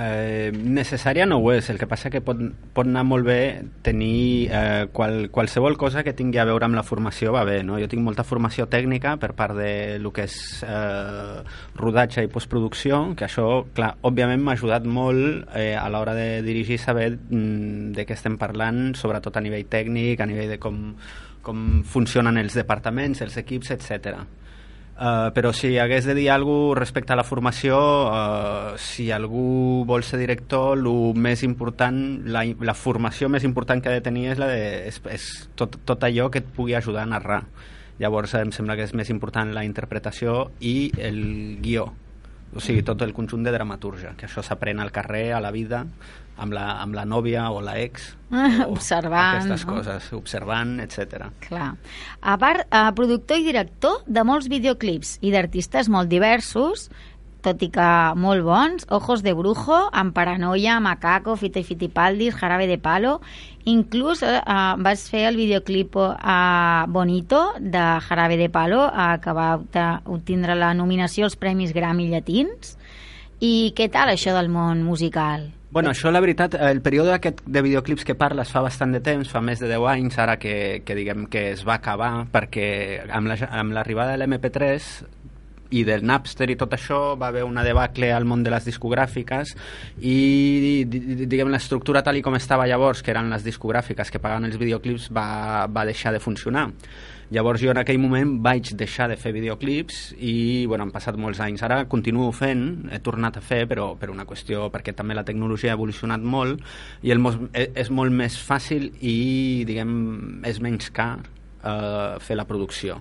[0.00, 2.38] Eh, necessària no ho és, el que passa que pot,
[2.72, 3.40] pot anar molt bé
[3.82, 7.74] tenir eh, qual, qualsevol cosa que tingui a veure amb la formació va bé, no?
[7.82, 11.42] Jo tinc molta formació tècnica per part de lo que és eh,
[11.80, 16.78] rodatge i postproducció, que això, clar, òbviament m'ha ajudat molt eh, a l'hora de dirigir
[16.78, 20.84] saber mm, de què estem parlant, sobretot a nivell tècnic, a nivell de com,
[21.42, 24.20] com funcionen els departaments, els equips, etc.
[25.00, 27.78] Uh, però si hagués de dir alguna respecte a la formació,
[28.10, 31.96] uh, si algú vol ser director, el més important,
[32.28, 34.60] la, la formació més important que ha de tenir és, la de,
[34.90, 37.40] és, és tot, tot allò que et pugui ajudar a narrar.
[38.00, 41.18] Llavors em sembla que és més important la interpretació i el
[41.64, 41.88] guió,
[42.52, 45.84] o sigui, tot el conjunt de dramaturgia, que això s'aprèn al carrer, a la vida,
[46.40, 49.76] amb la, amb la nòvia o la ex, o observant, aquestes no?
[49.76, 51.28] coses, observant, etc.
[51.44, 51.70] Clar.
[52.20, 56.88] A part, eh, productor i director de molts videoclips i d'artistes molt diversos,
[57.40, 62.66] tot i que molt bons, Ojos de Brujo, amb Paranoia, Macaco, Fito i Fitipaldis, Jarabe
[62.68, 63.20] de Palo,
[63.64, 69.36] inclús eh, eh, vas fer el videoclip eh, Bonito de Jarabe de Palo, eh, que
[69.36, 69.54] va
[70.04, 72.76] obtindre la nominació als Premis Grammy Llatins.
[73.40, 75.48] I què tal això del món musical?
[75.72, 79.28] Bueno, això, la veritat, el període aquest de videoclips que parles fa bastant de temps,
[79.30, 83.30] fa més de 10 anys, ara que, que diguem que es va acabar, perquè amb
[83.30, 84.88] la- amb l'arribada la, de l'MP3
[85.70, 89.52] i del Napster i tot això va haver una debacle al món de les discogràfiques
[90.02, 90.16] i
[90.90, 94.50] di- di- diguem l'estructura tal i com estava llavors, que eren les discogràfiques que pagaven
[94.50, 96.66] els videoclips, va, va deixar de funcionar.
[97.30, 101.38] Llavors jo en aquell moment vaig deixar de fer videoclips i bueno, han passat molts
[101.44, 101.62] anys.
[101.62, 105.70] Ara continuo fent, he tornat a fer, però per una qüestió, perquè també la tecnologia
[105.70, 106.58] ha evolucionat molt
[107.06, 107.22] i el,
[107.54, 112.98] e- és molt més fàcil i diguem és menys car eh, fer la producció.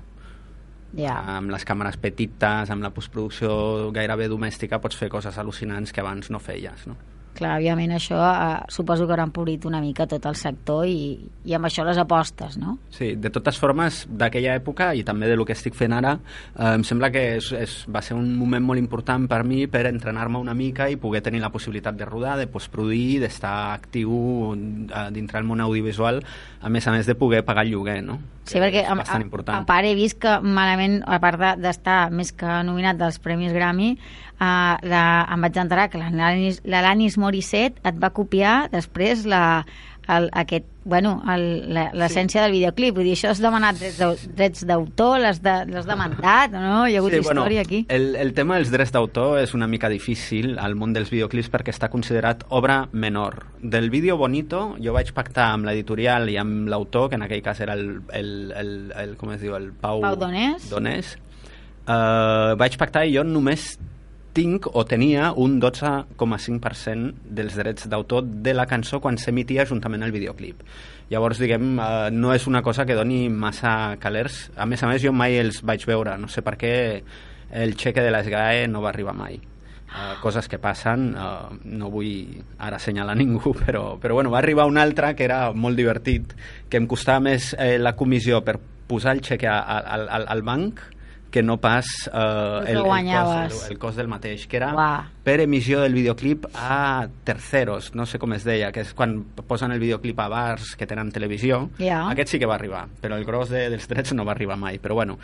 [0.93, 1.17] Ja.
[1.37, 6.29] Amb les càmeres petites, amb la postproducció gairebé domèstica, pots fer coses al·lucinants que abans
[6.29, 6.97] no feies, no?
[7.39, 11.15] Clar, òbviament això eh, suposo que haurà empobrit una mica tot el sector i,
[11.47, 12.73] i amb això les apostes, no?
[12.91, 16.17] Sí, de totes formes, d'aquella època i també de lo que estic fent ara,
[16.57, 19.85] eh, em sembla que és, és, va ser un moment molt important per mi per
[19.87, 24.11] entrenar-me una mica i poder tenir la possibilitat de rodar, de postproduir, d'estar actiu
[24.91, 26.19] eh, dintre el món audiovisual,
[26.59, 28.19] a més a més de poder pagar el lloguer, no?
[28.49, 32.09] Sí, Que perquè a, a, a part he vist que malament, a part de- d'estar
[32.11, 33.91] més que nominat dels Premis Grammy,
[34.39, 39.63] eh, la, em vaig enterar que l'Alanis Morissette et va copiar després la,
[40.09, 42.43] el, aquest, bueno, l'essència sí.
[42.47, 42.95] del videoclip.
[42.97, 45.53] Vull dir, això has demanat drets d'au- drets d'autor, l'has de,
[45.85, 46.87] demandat, no?
[46.89, 47.83] Hi ha hagut història aquí.
[47.93, 51.75] El, el tema dels drets d'autor és una mica difícil al món dels videoclips perquè
[51.75, 53.43] està considerat obra menor.
[53.61, 57.61] Del vídeo bonito jo vaig pactar amb l'editorial i amb l'autor, que en aquell cas
[57.61, 60.69] era el, el, el, el, com es diu, el Pau, Pau Donés.
[60.71, 61.17] Donés.
[61.89, 63.71] Uh, vaig pactar i jo només
[64.33, 70.11] tinc o tenia un 12,5% dels drets d'autor de la cançó quan s'emitia juntament al
[70.15, 70.61] videoclip.
[71.09, 74.51] Llavors, diguem, eh, no és una cosa que doni massa calers.
[74.55, 76.17] A més a més, jo mai els vaig veure.
[76.17, 76.73] No sé per què
[77.51, 79.39] el xeque de l'ESGAE no va arribar mai.
[79.89, 84.67] Uh, coses que passen, uh, no vull ara assenyalar ningú, però, però bueno, va arribar
[84.69, 86.35] un altre que era molt divertit,
[86.69, 90.43] que em costava més eh, la comissió per posar el xeque a- a- al, al
[90.45, 90.79] banc
[91.29, 95.09] que no pas eh, el, el, cost, el, el cost del mateix, que era Uah.
[95.23, 99.71] per emissió del videoclip a terceros, no sé com es deia, que és quan posen
[99.75, 101.67] el videoclip a bars que tenen televisió.
[101.77, 102.07] Ja.
[102.09, 104.79] Aquest sí que va arribar, però el gros de, dels drets no va arribar mai.
[104.81, 105.19] Però bueno,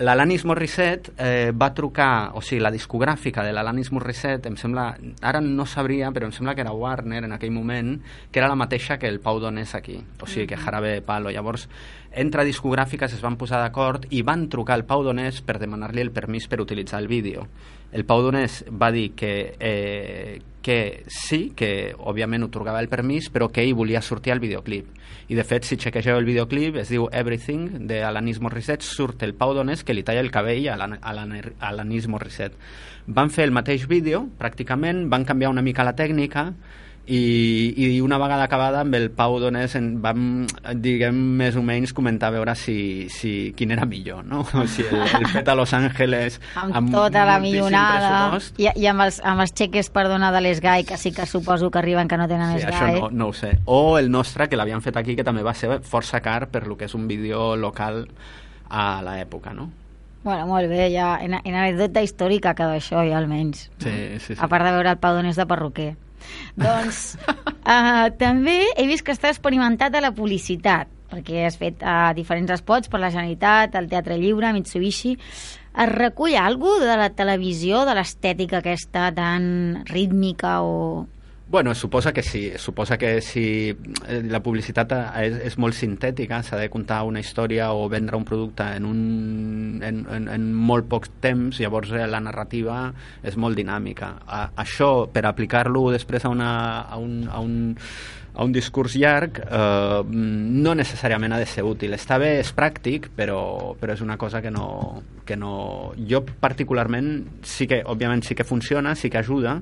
[0.00, 5.42] l'Alanis Morissette eh, va trucar, o sigui, la discogràfica de l'Alanis Morissette, em sembla, ara
[5.44, 7.98] no sabria, però em sembla que era Warner en aquell moment,
[8.32, 11.30] que era la mateixa que el Pau Donés aquí, o sigui, que Jarabe de Palo.
[11.30, 11.68] Llavors,
[12.12, 16.10] entre discogràfiques es van posar d'acord i van trucar al Pau Donés per demanar-li el
[16.10, 17.46] permís per utilitzar el vídeo.
[17.92, 23.48] El Pau Donés va dir que, eh, que sí, que òbviament otorgava el permís, però
[23.50, 24.86] que ell volia sortir al videoclip.
[25.30, 29.34] I de fet, si chequegeu el videoclip, es diu Everything, de Alanis Morissette, surt el
[29.34, 32.56] Pau Donés que li talla el cabell a l'An- a l'An- a Alanis Morissette.
[33.06, 36.52] Van fer el mateix vídeo, pràcticament, van canviar una mica la tècnica,
[37.10, 40.46] i, i una vegada acabada amb el Pau Donés en vam,
[40.78, 44.44] diguem, més o menys comentar a veure si, si quin era millor, no?
[44.46, 49.02] O sigui, el, el fet a Los Angeles amb, tota la millonada i, i amb,
[49.08, 52.28] els, amb els xeques, perdona, de l'ESGAI, que sí que suposo que arriben que no
[52.30, 53.00] tenen Sí, això ESGAI.
[53.00, 53.56] no, no ho sé.
[53.66, 56.76] O el nostre, que l'havien fet aquí, que també va ser força car per lo
[56.78, 58.04] que és un vídeo local
[58.70, 59.70] a l'època, no?
[60.22, 63.70] Bueno, molt bé, ja en, en anècdota històrica queda això, ja almenys.
[63.80, 63.90] Sí,
[64.20, 64.38] sí, sí.
[64.38, 65.94] A part de veure el Pau Donés de perruquer.
[66.64, 72.10] doncs, uh, també he vist que està experimentat a la publicitat, perquè has fet uh,
[72.16, 75.16] diferents spots per la Generalitat, el Teatre Lliure, Mitsubishi.
[75.70, 81.06] Es recull alguna de la televisió, de l'estètica aquesta tan rítmica o
[81.50, 82.52] Bueno, suposa que sí.
[82.58, 83.74] Suposa que si
[84.06, 88.14] eh, la publicitat eh, és, és molt sintètica, s'ha de contar una història o vendre
[88.14, 92.92] un producte en, un, en, en, en molt poc temps, llavors eh, la narrativa
[93.26, 94.12] és molt dinàmica.
[94.30, 96.52] A, això, per aplicar-lo després a, una,
[96.86, 97.74] a, un, a, un,
[98.30, 101.98] a un discurs llarg, eh, no necessàriament ha de ser útil.
[101.98, 105.56] Està bé, és pràctic, però, però és una cosa que no, que no...
[105.98, 109.58] Jo particularment sí que, òbviament sí que funciona, sí que ajuda,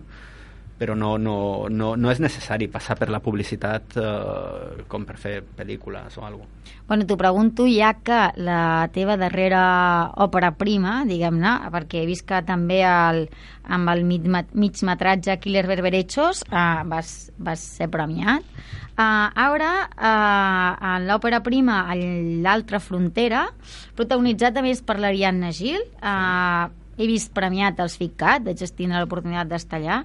[0.79, 5.41] però no, no, no, no és necessari passar per la publicitat eh, com per fer
[5.43, 6.77] pel·lícules o alguna cosa.
[6.89, 9.63] Bueno, t'ho pregunto ja que la teva darrera
[10.25, 13.27] òpera prima, diguem-ne, perquè he vist que també el,
[13.69, 14.25] amb el mig,
[14.55, 18.47] mig metratge Killer Berberechos eh, vas, vas ser premiat.
[18.99, 21.85] Uh, ara, uh, en l'òpera prima
[22.43, 23.45] L'altra frontera,
[23.95, 26.67] protagonitzat a més per l'Ariadna Gil, uh,
[26.99, 30.01] he vist premiat els FICAT, vaig tenir l'oportunitat d'estar allà,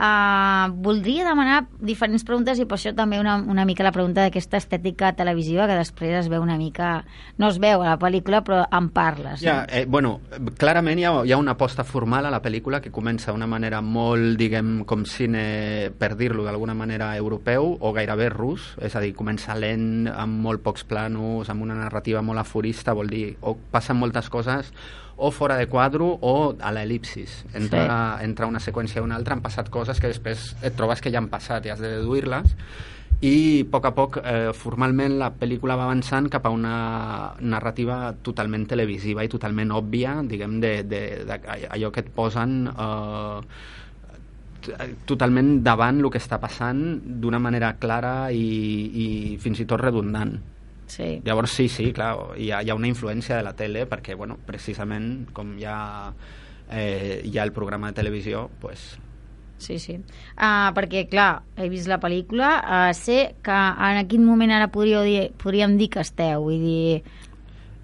[0.00, 4.56] Uh, voldria demanar diferents preguntes i per això també una, una mica la pregunta d'aquesta
[4.56, 7.02] estètica televisiva que després es veu una mica...
[7.36, 9.42] No es veu a la pel·lícula, però en parles.
[9.44, 10.14] Ja, eh, bueno,
[10.60, 13.82] clarament hi ha, hi ha una aposta formal a la pel·lícula que comença d'una manera
[13.84, 19.12] molt, diguem, com cine, per dir-lo d'alguna manera, europeu o gairebé rus, és a dir,
[19.16, 24.00] comença lent, amb molt pocs planos, amb una narrativa molt aforista, vol dir, o passen
[24.00, 24.72] moltes coses
[25.20, 27.44] o fora de quadro o a l'elipsis.
[27.52, 28.24] Entre, sí.
[28.24, 31.20] entre una seqüència i una altra han passat coses que després et trobes que ja
[31.20, 32.56] han passat i has de deduir-les
[33.20, 38.14] i a poc a poc eh, formalment la pel·lícula va avançant cap a una narrativa
[38.24, 41.36] totalment televisiva i totalment òbvia, diguem, de, de, de,
[41.68, 43.40] allò que et posen eh,
[45.04, 46.80] totalment davant el que està passant
[47.20, 48.40] d'una manera clara i,
[48.88, 49.06] i
[49.40, 50.32] fins i tot redundant.
[50.90, 51.20] Sí.
[51.22, 54.40] Llavors sí, sí, clar, hi ha, hi ha una influència de la tele perquè, bueno,
[54.46, 55.76] precisament com hi ha,
[56.66, 58.96] eh, hi ha el programa de televisió, pues,
[59.60, 59.98] Sí, sí.
[60.40, 65.04] Uh, perquè, clar, he vist la pel·lícula, uh, sé que en quin moment ara podríeu
[65.04, 67.02] dir, podríem dir que esteu, vull dir...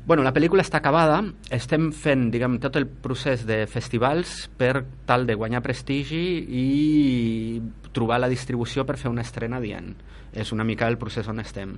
[0.07, 1.17] Bueno, la pel·lícula està acabada,
[1.51, 6.67] estem fent, diguem, tot el procés de festivals per tal de guanyar prestigi i
[7.91, 9.97] trobar la distribució per fer una estrena dient
[10.37, 11.75] és una mica el procés on estem.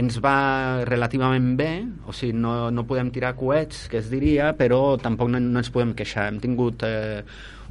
[0.00, 1.70] Ens va relativament bé,
[2.08, 5.70] o sigui, no, no podem tirar coets, que es diria, però tampoc no, no ens
[5.74, 6.28] podem queixar.
[6.32, 7.22] Hem tingut eh,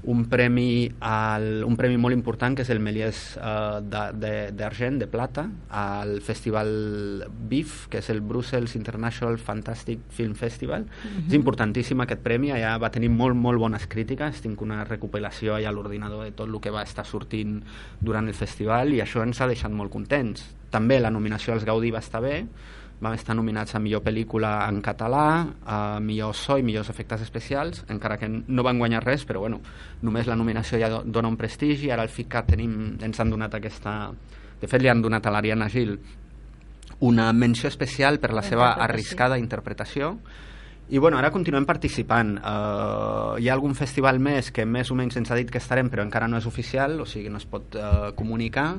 [0.03, 5.07] un premi, al, un premi molt important que és el Melies uh, d'Argent, de, de
[5.11, 6.69] plata, al festival
[7.49, 10.83] BIF, que és el Brussels International Fantastic Film Festival.
[10.87, 11.27] Uh -huh.
[11.27, 15.69] És importantíssim aquest premi, allà va tenir molt, molt bones crítiques, tinc una recopilació allà
[15.69, 17.63] a l'ordinador de tot el que va estar sortint
[17.99, 20.55] durant el festival i això ens ha deixat molt contents.
[20.69, 22.45] També la nominació als Gaudí va estar bé,
[22.99, 25.25] vam estar nominats a millor pel·lícula en català,
[25.65, 29.61] a millor so i millors efectes especials, encara que no van guanyar res, però bueno,
[30.01, 33.99] només la nominació ja dona un prestigi, ara al FICAT tenim, ens han donat aquesta...
[34.57, 35.93] De fet, li han donat a l'Ariana Gil
[37.05, 40.15] una menció especial per la seva arriscada interpretació.
[40.89, 42.37] I bueno, ara continuem participant.
[42.39, 45.91] Uh, hi ha algun festival més que més o menys ens ha dit que estarem,
[45.93, 48.71] però encara no és oficial, o sigui, no es pot uh, comunicar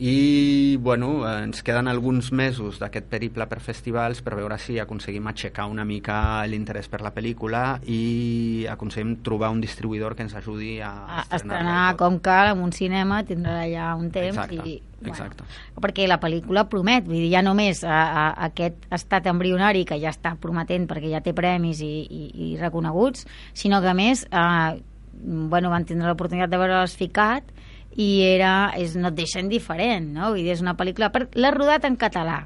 [0.00, 5.66] i bueno, ens queden alguns mesos d'aquest periple per festivals per veure si aconseguim aixecar
[5.68, 10.94] una mica l'interès per la pel·lícula i aconseguim trobar un distribuïdor que ens ajudi a,
[11.20, 15.44] a estrenar com cal en un cinema, tindrà allà un temps exacte, i, exacte.
[15.44, 19.84] Bueno, perquè la pel·lícula promet, vull dir, ja només a, a, a aquest estat embrionari
[19.84, 23.98] que ja està prometent perquè ja té premis i, i, i reconeguts, sinó que a
[23.98, 24.80] més eh,
[25.20, 27.58] bueno, van tindre l'oportunitat de veure les FICAT
[27.98, 30.30] i era, és, no et deixa indiferent, no?
[30.34, 31.10] Vull dir, és una pel·lícula...
[31.14, 32.44] Per, L'ha rodat en català.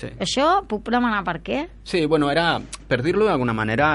[0.00, 0.08] Sí.
[0.22, 1.64] Això puc demanar per què?
[1.84, 3.90] Sí, bueno, era, per dir-lo d'alguna manera,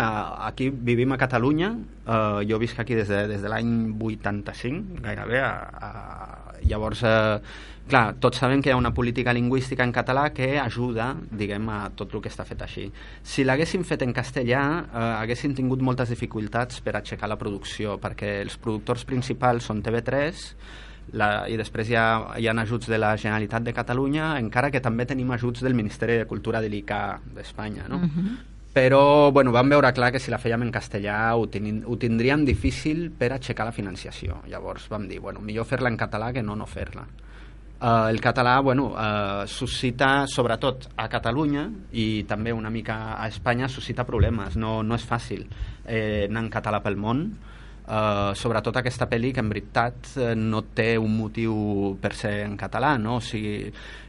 [0.46, 1.72] aquí vivim a Catalunya,
[2.06, 5.54] eh, jo visc aquí des de, des de l'any 85, gairebé, a,
[5.90, 7.40] a, llavors, eh,
[7.88, 11.90] clar, tots sabem que hi ha una política lingüística en català que ajuda, diguem, a
[11.96, 12.88] tot el que està fet així.
[13.24, 18.42] Si l'haguéssim fet en castellà, eh, haguéssim tingut moltes dificultats per aixecar la producció, perquè
[18.42, 20.56] els productors principals són TV3,
[21.14, 22.08] la, i després hi ha,
[22.42, 26.18] hi ha ajuts de la Generalitat de Catalunya, encara que també tenim ajuts del Ministeri
[26.18, 27.98] de Cultura de l'ICA d'Espanya, no?
[27.98, 28.26] Uh Mhm.
[28.26, 28.38] -huh.
[28.76, 32.44] Però, bueno, vam veure clar que si la fèiem en castellà ho, ten, ho tindríem
[32.44, 34.42] difícil per aixecar la financiació.
[34.50, 37.06] Llavors vam dir, bueno, millor fer-la en català que no no fer-la.
[37.76, 43.68] Uh, el català, bueno, uh, suscita, sobretot a Catalunya i també una mica a Espanya,
[43.68, 44.56] suscita problemes.
[44.56, 45.44] No, no és fàcil
[45.84, 47.28] eh, anar en català pel món,
[47.86, 51.54] Uh, sobretot aquesta pel·li que en veritat uh, no té un motiu
[52.02, 53.20] per ser en català no?
[53.20, 53.68] o sigui,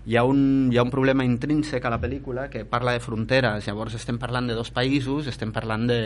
[0.08, 3.68] hi ha, un, hi ha un problema intrínsec a la pel·lícula que parla de fronteres
[3.68, 6.00] llavors estem parlant de dos països estem parlant de,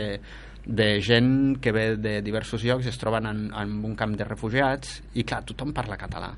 [0.67, 4.97] de gent que ve de diversos llocs es troben en, en un camp de refugiats
[5.15, 6.33] i clar, tothom parla català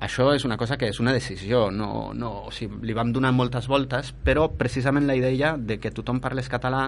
[0.00, 3.34] Això és una cosa que és una decisió, no, no, o sigui, li vam donar
[3.36, 6.86] moltes voltes, però precisament la idea de que tothom parlés català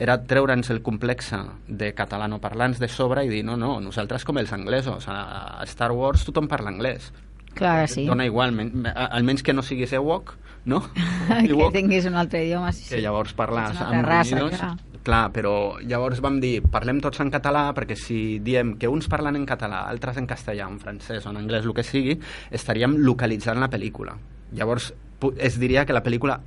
[0.00, 4.54] era treure'ns el complexe de catalanoparlants de sobre i dir, no, no, nosaltres com els
[4.56, 7.12] anglesos, a Star Wars tothom parla anglès.
[7.54, 8.06] Clar sí.
[8.08, 8.56] Dona igual,
[8.94, 10.32] almenys que no siguis Ewok,
[10.64, 10.80] no?
[11.28, 12.94] que Ewok, tinguis un altre idioma, sí, sí.
[12.96, 14.56] que llavors parles amb raça, unidos.
[14.56, 14.93] clar.
[15.04, 19.36] Clar, però llavors vam dir, parlem tots en català, perquè si diem que uns parlen
[19.36, 22.16] en català, altres en castellà, en francès o en anglès, el que sigui,
[22.56, 24.16] estaríem localitzant la pel·lícula.
[24.56, 24.94] Llavors
[25.36, 26.38] es diria que la pel·lícula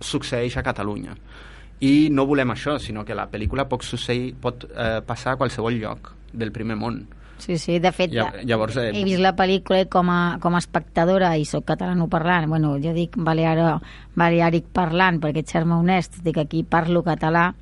[0.00, 1.12] succeeix a Catalunya.
[1.84, 5.76] I no volem això, sinó que la pel·lícula pot, succeir, pot eh, passar a qualsevol
[5.80, 7.02] lloc del primer món.
[7.40, 10.58] Sí, sí, de fet, Lla- llavors, eh, he vist la pel·lícula com a, com a
[10.62, 13.80] espectadora i sóc catalanoparlant, bueno, jo dic balearo,
[14.14, 17.54] baleàric parlant perquè ets serme honest, dic aquí parlo català,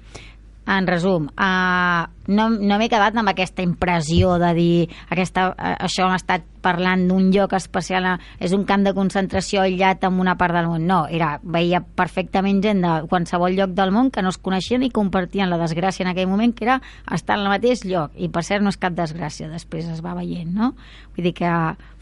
[0.68, 4.72] en resum, uh, no, no m'he quedat amb aquesta impressió de dir
[5.08, 9.62] aquesta, uh, això hem estat parlant d'un lloc especial, eh, és un camp de concentració
[9.62, 10.84] aïllat en una part del món.
[10.86, 14.90] No, era, veia perfectament gent de qualsevol lloc del món que no es coneixien i
[14.92, 16.80] compartien la desgràcia en aquell moment, que era
[17.14, 18.12] estar el mateix lloc.
[18.16, 20.74] I per cert no és cap desgràcia, després es va veient, no?
[21.16, 21.54] Vull dir que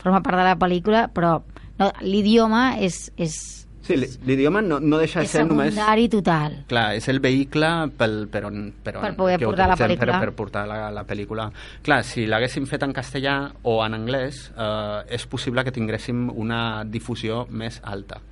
[0.03, 1.39] forma part de la pel·lícula, però
[1.79, 3.97] no, l'idioma és, és, Sí,
[4.27, 5.71] l'idioma no, no deixa de és ser només...
[5.75, 6.59] secundari total.
[6.71, 10.17] Clar, és el vehicle pel, per, on, per, on, Per poder que portar la pel·lícula.
[10.19, 11.49] Per, per portar la, la pel·lícula.
[11.87, 16.61] Clar, si l'haguéssim fet en castellà o en anglès, eh, és possible que tinguéssim una
[16.85, 18.23] difusió més alta.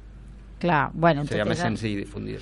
[0.64, 2.38] Clar, bueno, Seria tot més és- senzill difundir.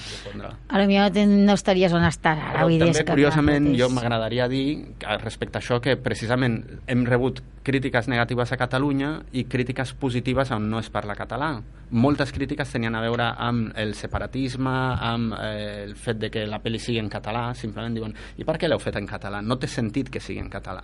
[0.69, 4.47] A lo millor no estaries on estàs ara, Però és també, que curiosament, jo m'agradaria
[4.47, 9.93] dir que, respecte a això que precisament hem rebut crítiques negatives a Catalunya i crítiques
[9.95, 11.65] positives on no es parla català.
[11.91, 16.63] Moltes crítiques tenien a veure amb el separatisme, amb eh, el fet de que la
[16.63, 19.43] pel·li sigui en català, simplement diuen i per què l'heu fet en català?
[19.43, 20.81] No té sentit que sigui en català.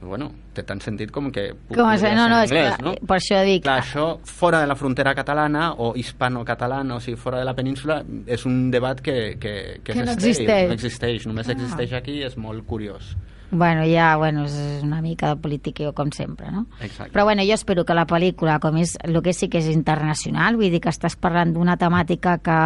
[0.00, 2.94] Bueno, té tant sentit com que pu- Com ser- no, no, en anglès, que, no?
[3.06, 3.62] per això dic...
[3.62, 8.02] Clar, això fora de la frontera catalana o hispano-catalana, o sigui, fora de la península,
[8.26, 10.68] és un debat que, que, que, Que no existeix.
[10.68, 11.52] No existeix, només Ah.
[11.52, 13.14] existeix aquí i és molt curiós.
[13.52, 14.54] Bueno, ja, bueno, és
[14.84, 16.68] una mica de política, com sempre, no?
[16.80, 17.10] Exacte.
[17.12, 20.54] Però bueno, jo espero que la pel·lícula, com és, el que sí que és internacional,
[20.54, 22.58] vull dir que estàs parlant d'una temàtica que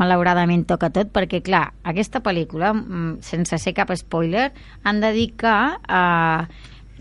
[0.00, 4.52] malauradament toca tot, perquè clar, aquesta pel·lícula, mm, sense ser cap spoiler,
[4.84, 6.46] han de dir que eh,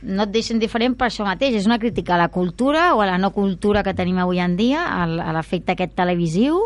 [0.02, 3.08] no et deixen diferent per això mateix, és una crítica a la cultura o a
[3.10, 6.66] la no cultura que tenim avui en dia, a l'efecte aquest televisiu,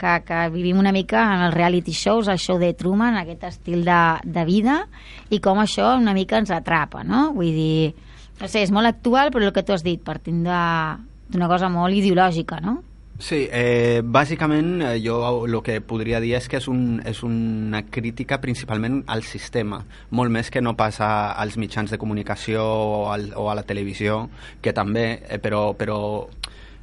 [0.00, 3.84] que, que vivim una mica en els reality shows, el show de Truman, aquest estil
[3.84, 4.80] de, de vida,
[5.28, 7.28] i com això una mica ens atrapa, no?
[7.36, 7.92] Vull dir,
[8.40, 11.96] no sé, és molt actual, però el que tu has dit, partint d'una cosa molt
[12.00, 12.80] ideològica, no?
[13.20, 17.82] Sí, eh, bàsicament eh, jo el que podria dir és que és, un, és una
[17.92, 19.82] crítica principalment al sistema,
[20.16, 24.22] molt més que no passa als mitjans de comunicació o, al, o a la televisió,
[24.64, 25.98] que també, eh, però, però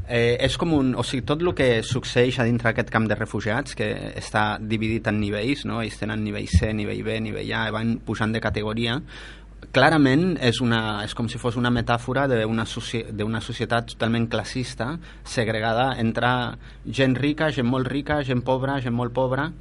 [0.05, 0.93] eh, és com un...
[0.93, 3.89] O sigui, tot el que succeeix a dintre d'aquest camp de refugiats, que
[4.21, 5.81] està dividit en nivells, no?
[5.81, 9.01] ells tenen nivell C, nivell B, nivell A, van pujant de categoria,
[9.71, 13.03] clarament és, una, és com si fos una metàfora d'una soci,
[13.41, 14.93] societat totalment classista,
[15.25, 16.29] segregada entre
[16.85, 19.51] gent rica, gent molt rica, gent pobra, gent molt pobra,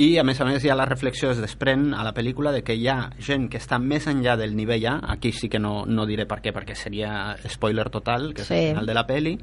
[0.00, 2.62] i a més a més hi ha la reflexió es desprèn a la pel·lícula de
[2.64, 5.84] que hi ha gent que està més enllà del nivell A aquí sí que no,
[5.86, 8.54] no diré per què perquè seria spoiler total que és Sí.
[8.54, 9.34] el final de la pel·li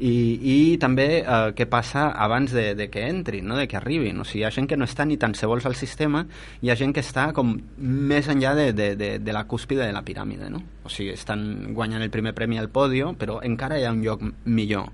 [0.00, 3.58] i, i també eh, què passa abans de, de que entrin, no?
[3.60, 5.66] de que arribin o sigui, hi ha gent que no està ni tan se vols
[5.68, 6.24] al sistema
[6.62, 9.92] hi ha gent que està com més enllà de, de, de, de la cúspide de
[9.92, 10.62] la piràmide no?
[10.82, 14.24] o sigui, estan guanyant el primer premi al podio però encara hi ha un lloc
[14.46, 14.88] millor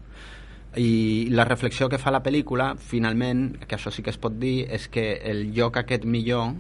[0.77, 4.67] i la reflexió que fa la pel·lícula finalment, que això sí que es pot dir
[4.73, 6.53] és que el lloc aquest millor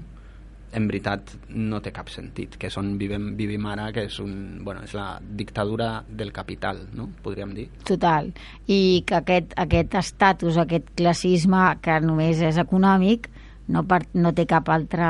[0.76, 4.64] en veritat no té cap sentit que és on vivim, vivim ara que és, un,
[4.64, 7.08] bueno, és la dictadura del capital no?
[7.22, 8.32] podríem dir Total.
[8.66, 13.30] I que aquest, aquest estatus, aquest classisme que només és econòmic,
[13.72, 15.06] no, per, no té cap altre...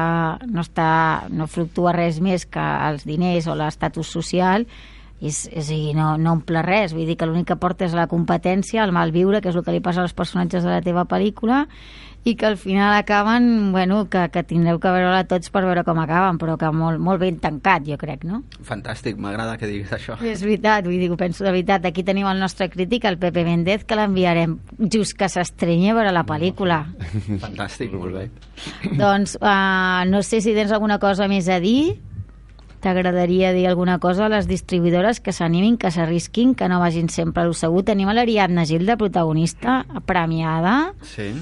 [0.49, 4.65] No, està, no fluctua res més que els diners o l'estatus social
[5.21, 7.95] és, és a dir, no, no omple res vull dir que l'únic que porta és
[7.97, 11.07] la competència el malviure, que és el que li passa als personatges de la teva
[11.09, 11.65] pel·lícula
[12.27, 16.01] i que al final acaben, bueno, que, que tindreu que veure-la tots per veure com
[16.03, 18.43] acaben però que molt, molt ben tancat, jo crec, no?
[18.67, 21.87] fantàstic, m'agrada que diguis això És veritat, vull dir, ho penso de veritat.
[21.87, 24.59] Aquí tenim el nostre crític, el Pepe Méndez, que l'enviarem
[24.91, 26.83] just que s'estrenyi a veure la pel·lícula.
[27.47, 28.27] fantàstic, molt bé
[28.97, 31.97] doncs uh, no sé si tens alguna cosa més a dir.
[32.87, 37.43] T'agradaria dir alguna cosa a les distribuïdores que s'animin, que s'arrisquin, que no vagin sempre
[37.43, 37.83] a lo segur.
[37.83, 41.33] Tenim l'Ariadna Gil de protagonista, premiada, sí.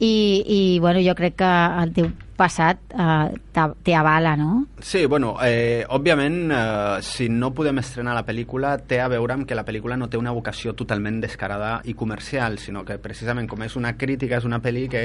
[0.00, 1.50] i, i bueno, jo crec que
[1.82, 4.62] el teu passat eh, té avala, no?
[4.80, 9.44] Sí, bueno, eh, òbviament, eh, si no podem estrenar la pel·lícula, té a veure amb
[9.48, 13.68] que la pel·lícula no té una vocació totalment descarada i comercial, sinó que precisament com
[13.68, 15.04] és una crítica, és una pel·li que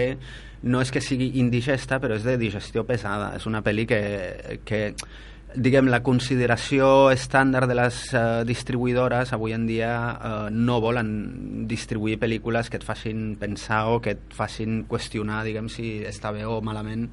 [0.63, 3.33] no és que sigui indigesta, però és de digestió pesada.
[3.35, 4.01] És una pel·li que,
[4.63, 4.81] que
[5.55, 12.19] diguem, la consideració estàndard de les eh, distribuïdores avui en dia eh, no volen distribuir
[12.21, 16.61] pel·lícules que et facin pensar o que et facin qüestionar, diguem, si està bé o
[16.63, 17.09] malament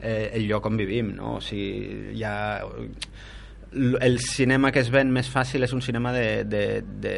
[0.00, 1.36] eh, el lloc on vivim, no?
[1.38, 2.62] O sigui, ha...
[3.72, 7.14] El cinema que es ven més fàcil és un cinema de, de, de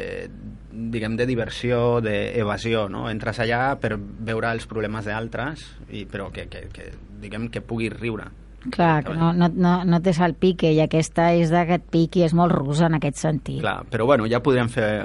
[0.71, 3.09] diguem, de diversió, d'evasió, no?
[3.11, 7.91] Entres allà per veure els problemes d'altres, i però que, que, que, diguem, que puguis
[7.95, 8.29] riure.
[8.71, 12.23] Clar, que no, no, no, no té el pique i aquesta és d'aquest pic i
[12.23, 13.61] és molt rusa en aquest sentit.
[13.61, 15.03] Clar, però bueno, ja podríem fer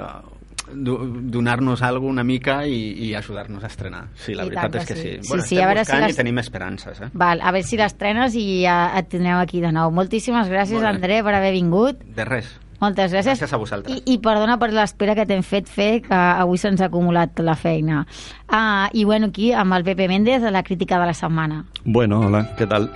[0.73, 4.05] do- donar-nos alguna una mica i, i ajudar-nos a estrenar.
[4.15, 5.01] Sí, la I veritat és que sí.
[5.01, 5.27] sí.
[5.29, 7.09] Bueno, Sí, sí, estem a veure si les- i tenim esperances, eh?
[7.13, 9.91] Val, a veure si l'estrenes i ja et tindrem aquí de nou.
[9.91, 10.87] Moltíssimes gràcies, bé.
[10.87, 11.99] André, per haver vingut.
[12.15, 12.49] De res.
[12.81, 13.37] Moltes gràcies.
[13.37, 13.95] Gràcies a vosaltres.
[14.07, 17.53] I, I perdona per l'espera que t'hem fet fer, que avui se'ns ha acumulat la
[17.55, 18.07] feina.
[18.49, 21.65] Ah, I bueno, aquí amb el Pepe Méndez, la crítica de la setmana.
[21.85, 22.89] Bueno, hola, ¿qué tal?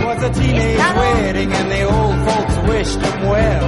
[0.00, 3.66] It was a teenage wedding and the old folks wished them well.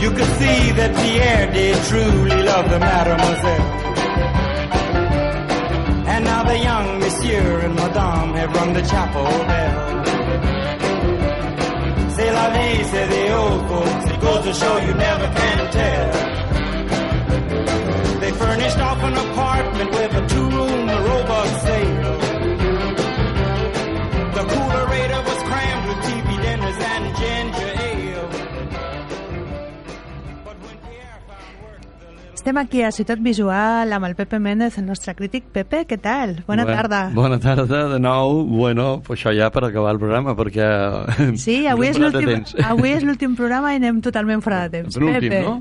[0.00, 3.68] You could see that Pierre did truly love the mademoiselle.
[6.06, 10.04] And now the young monsieur and madame have rung the chapel bell.
[12.14, 14.04] C'est la vie, say the old folks.
[14.12, 16.12] It goes to show you never can tell.
[18.20, 21.93] They furnished off an apartment with a two-room robot sale.
[32.44, 35.46] Estem aquí a Ciutat Visual amb el Pepe Méndez, el nostre crític.
[35.48, 36.34] Pepe, què tal?
[36.44, 36.98] Bona Bona- tarda.
[37.14, 38.42] Bona tarda, de nou.
[38.44, 40.66] Bueno, pues això ja per acabar el programa, perquè...
[41.40, 44.92] Sí, avui és no l'últim avui és l'últim programa i anem totalment fora de temps.
[45.00, 45.54] Penúltim, Pepe, no?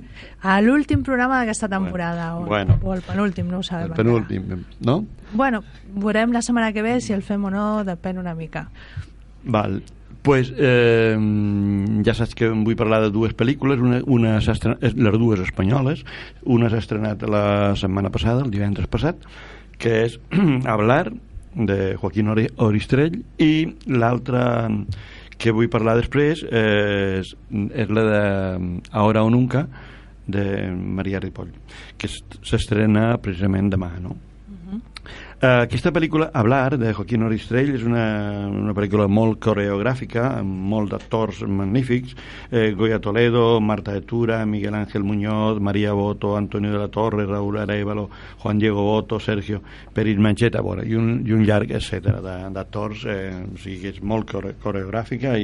[0.44, 2.34] A l'últim programa d'aquesta temporada.
[2.36, 2.76] o, Bueno.
[2.84, 3.88] o el penúltim, no ho sabem.
[3.88, 4.44] El penúltim,
[4.82, 4.98] no?
[4.98, 5.32] encara.
[5.32, 8.68] Bueno, veurem la setmana que ve si el fem o no, depèn una mica.
[9.46, 9.80] Val.
[10.24, 11.18] Pues eh,
[12.06, 16.06] ja saps que em vull parlar de dues pel·lícules, una, una les dues espanyoles,
[16.48, 19.20] una s'ha estrenat la setmana passada, el divendres passat,
[19.78, 20.16] que és
[20.66, 21.12] Hablar,
[21.54, 24.72] de Joaquín Ori- Oristrell, i l'altra
[25.38, 27.34] que vull parlar després és,
[27.76, 28.22] és la de
[28.96, 29.68] Ahora o Nunca,
[30.26, 31.52] de Maria Ripoll,
[32.00, 34.16] que es- s'estrena precisament demà, no?
[35.44, 38.04] Eh, aquesta pel·lícula, Hablar, de Joaquín Oristrell, és una,
[38.48, 42.14] una pel·lícula molt coreogràfica, amb molts actors magnífics,
[42.48, 47.26] eh, Goya Toledo, Marta de Tura, Miguel Ángel Muñoz, María Boto, Antonio de la Torre,
[47.26, 49.62] Raúl Arevalo, Juan Diego Boto, Sergio
[49.92, 54.00] Peris Mancheta, bueno, i, un, i un llarg, etc d'actors, eh, o sigui que és
[54.00, 55.36] molt core coreogràfica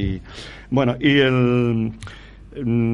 [0.72, 1.92] bueno, i el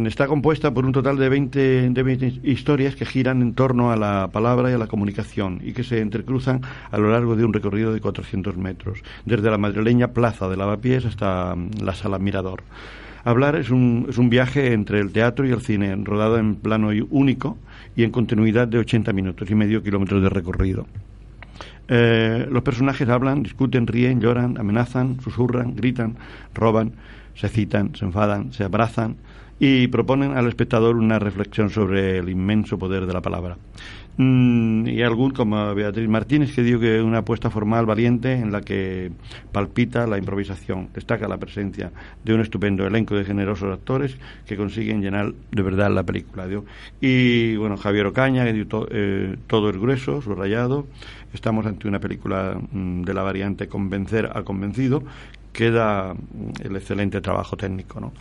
[0.05, 3.95] está compuesta por un total de 20, de 20 historias que giran en torno a
[3.95, 6.61] la palabra y a la comunicación y que se entrecruzan
[6.91, 11.05] a lo largo de un recorrido de 400 metros, desde la madrileña Plaza de Lavapiés
[11.05, 12.63] hasta mm, la Sala Mirador.
[13.23, 16.89] Hablar es un, es un viaje entre el teatro y el cine, rodado en plano
[17.09, 17.57] único
[17.95, 20.85] y en continuidad de 80 minutos y medio kilómetros de recorrido.
[21.87, 26.17] Eh, los personajes hablan, discuten, ríen, lloran, amenazan, susurran, gritan,
[26.53, 26.93] roban,
[27.35, 29.17] se citan, se enfadan, se abrazan
[29.59, 33.57] y proponen al espectador una reflexión sobre el inmenso poder de la palabra.
[34.17, 38.61] Mm, y algún, como Beatriz Martínez, que dijo que una apuesta formal valiente en la
[38.61, 39.11] que
[39.51, 41.91] palpita la improvisación, destaca la presencia
[42.23, 46.47] de un estupendo elenco de generosos actores que consiguen llenar de verdad la película.
[47.01, 50.87] Y bueno, Javier Ocaña, que dio to- eh, todo el grueso, subrayado.
[51.33, 55.03] Estamos ante una película mm, de la variante convencer a convencido,
[55.51, 57.99] queda mm, el excelente trabajo técnico.
[57.99, 58.13] No?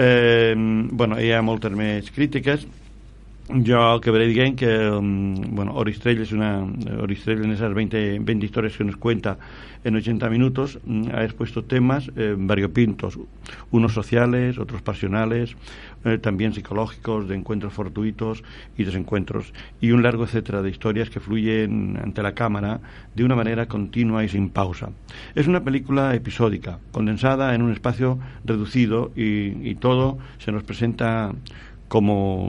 [0.00, 2.64] Eh, bueno, hi ha moltes més crítiques
[3.48, 6.64] el que veré dient que um, bueno, Oristrell es una
[7.00, 9.38] Oristrell en esas 20, 20 historias que nos cuenta
[9.82, 13.18] en 80 minutos mm, ha expuesto temas eh, variopintos
[13.70, 15.56] unos sociales, otros pasionales
[16.04, 18.44] eh, también psicológicos de encuentros fortuitos
[18.78, 22.80] y desencuentros y un largo etcétera de historias que fluyen ante la cámara
[23.14, 24.90] de una manera continua y sin pausa.
[25.34, 31.32] Es una película episódica condensada en un espacio reducido y, y todo se nos presenta
[31.90, 32.48] como,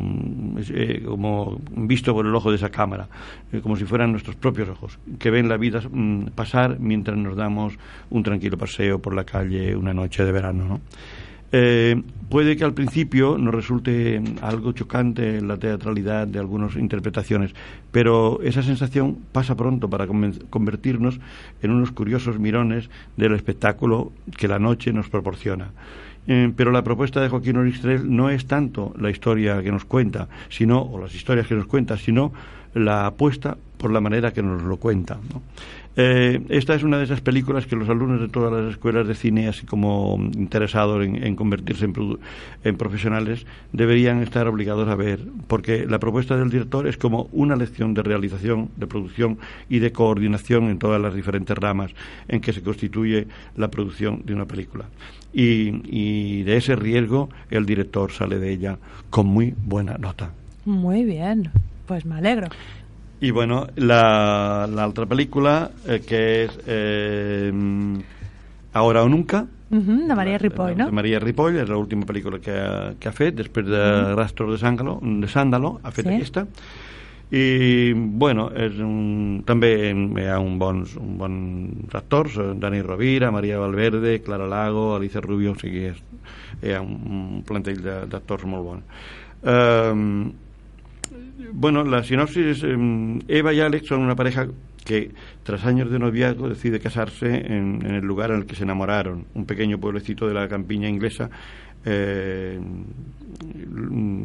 [0.69, 3.07] eh, como visto por el ojo de esa cámara,
[3.51, 7.35] eh, como si fueran nuestros propios ojos, que ven la vida mm, pasar mientras nos
[7.35, 7.73] damos
[8.11, 10.65] un tranquilo paseo por la calle una noche de verano.
[10.65, 10.81] ¿no?
[11.51, 11.99] Eh,
[12.29, 17.55] puede que al principio nos resulte algo chocante la teatralidad de algunas interpretaciones,
[17.91, 21.19] pero esa sensación pasa pronto para convertirnos
[21.63, 25.71] en unos curiosos mirones del espectáculo que la noche nos proporciona.
[26.27, 30.27] Eh, pero la propuesta de Joaquín Oristrel no es tanto la historia que nos cuenta,
[30.49, 32.31] sino, o las historias que nos cuenta, sino
[32.73, 35.17] la apuesta por la manera que nos lo cuenta.
[35.97, 39.15] Eh, esta es una de esas películas que los alumnos de todas las escuelas de
[39.15, 41.93] cine, así como interesados en, convertirse en,
[42.63, 47.57] en profesionales, deberían estar obligados a ver, porque la propuesta del director es como una
[47.57, 49.37] lección de realización, de producción
[49.69, 51.91] y de coordinación en todas las diferentes ramas
[52.29, 53.27] en que se constituye
[53.57, 54.85] la producción de una película.
[55.33, 58.77] Y, y de ese riesgo el director sale de ella
[59.09, 60.31] con muy buena nota.
[60.63, 61.49] Muy bien,
[61.85, 62.47] pues me alegro.
[63.21, 67.53] Y bueno, la, la otra película, eh, que es eh,
[68.73, 70.91] Ahora o Nunca, Mhm, de Maria Ripoll, de no?
[70.91, 73.79] Maria Ripoll, és l'última pel·lícula que, ha- que ha fet, després de
[74.17, 76.11] Rastros de Sàndalo, de Sàndalo ha fet Sí.
[76.17, 76.43] aquesta.
[77.31, 83.59] I, bueno, és un, també hi ha un bons, un bons actors, Dani Rovira, Maria
[83.63, 86.03] Valverde, Clara Lago, Alicia Rubio, o sigui, és,
[86.61, 86.99] hi ha un,
[87.37, 88.83] un plantell de- d'actors molt bon.
[89.43, 90.31] Eh,
[91.53, 94.47] bueno, la sinopsis es, em, Eva y Alex son una pareja
[94.85, 95.11] que
[95.43, 99.45] tras años de noviazgo decide casarse en, el lugar en el que se enamoraron, un
[99.45, 101.29] pequeño pueblecito de la campiña inglesa.
[101.85, 102.59] Eh,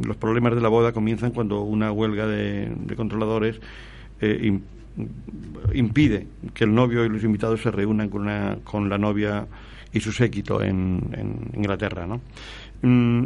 [0.05, 3.61] los problemas de la boda comienzan cuando una huelga de, controladores
[4.21, 4.61] eh, im-
[5.75, 9.47] impide que el novio y los invitados se reúnan con, una, con la novia
[9.93, 12.07] y su séquito en, en Inglaterra.
[12.07, 12.21] ¿no?
[12.83, 13.25] Mm,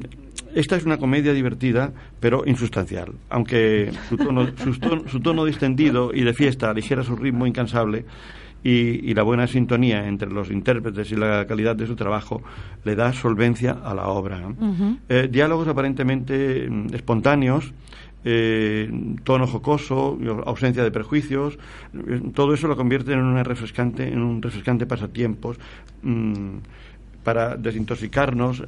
[0.55, 3.13] esta es una comedia divertida, pero insustancial.
[3.29, 8.05] Aunque su tono, su tono, su tono distendido y de fiesta aligera su ritmo incansable
[8.63, 12.43] y, y la buena sintonía entre los intérpretes y la calidad de su trabajo
[12.85, 14.41] le da solvencia a la obra.
[15.09, 17.73] Eh, diálogos aparentemente mm, espontáneos,
[18.25, 18.91] eh,
[19.25, 21.59] tono jocoso, ausencia de prejuicios,
[21.95, 25.57] eh, todo eso lo convierte en una refrescante, en un refrescante pasatiempos
[26.03, 26.57] mm,
[27.23, 28.65] para desintoxicarnos eh,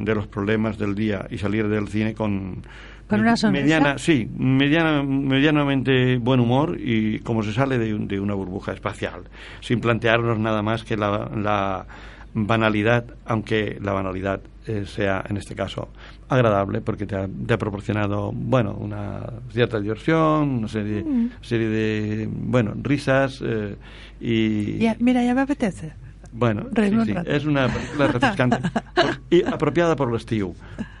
[0.00, 2.62] de los problemas del día y salir del cine con
[3.06, 3.62] ¿Con una sonrisa?
[3.62, 8.72] mediana, sí, mediana, medianamente buen humor y como se sale de, un- de una burbuja
[8.72, 9.22] espacial,
[9.60, 11.86] sin plantearnos nada más que la, la
[12.32, 15.88] banalidad, aunque la banalidad eh, sea en este caso
[16.28, 19.20] agradable porque te ha, te ha proporcionado, bueno, una
[19.50, 21.28] cierta diversión, una serie, Mm.
[21.42, 23.76] serie de, bueno, risas eh,
[24.20, 24.78] y...
[24.78, 25.92] Ya, mira, ya me apetece.
[26.36, 28.58] Bueno, sí, sí, és una pel·lícula refrescante
[28.94, 30.48] por- i apropiada per l'estiu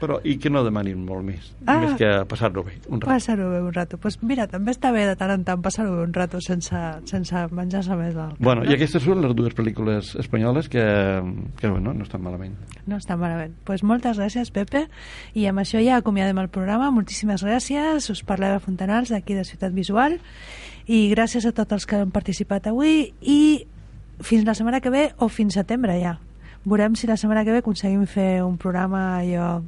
[0.00, 1.78] però i que no demanin molt més Ah.
[1.80, 3.08] més que passar-lo bé un rato.
[3.10, 3.96] Passar-ho bé un rato.
[3.98, 6.76] Pues mira, també està bé de tant en tant passar-ho bé un rato sense,
[7.08, 8.70] sense menjar-se més del cap, Bueno, no?
[8.70, 10.84] i aquestes són les dues pel·lícules espanyoles que,
[11.58, 12.54] que bueno, no estan malament.
[12.86, 13.54] No està malament.
[13.64, 14.86] Pues moltes gràcies, Pepe.
[15.34, 16.90] I amb això ja acomiadem el programa.
[16.92, 18.10] Moltíssimes gràcies.
[18.12, 20.20] Us parla de Fontanals, d'aquí de Ciutat Visual.
[20.86, 23.14] I gràcies a tots els que han participat avui.
[23.22, 23.64] I
[24.22, 26.18] fins la setmana que ve o fins setembre ja.
[26.64, 29.62] Veurem si la setmana que ve aconseguim fer un programa allò...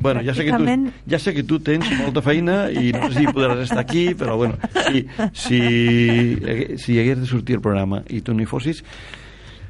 [0.00, 0.64] Bueno, ja sé, que tu,
[1.06, 4.34] ja sé que tu tens molta feina i no sé si podràs estar aquí, però
[4.40, 5.60] bueno, si, si,
[6.80, 8.82] si hagués de sortir el programa i tu no hi fossis,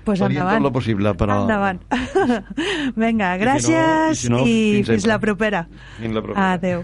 [0.03, 0.65] Pues faríem endavant.
[0.65, 1.37] tot el possible, però...
[1.45, 1.79] Endavant.
[3.03, 5.67] Vinga, I si no- gràcies i si no, i fins fins la propera.
[6.01, 6.49] Fins la propera.
[6.57, 6.83] Adeu.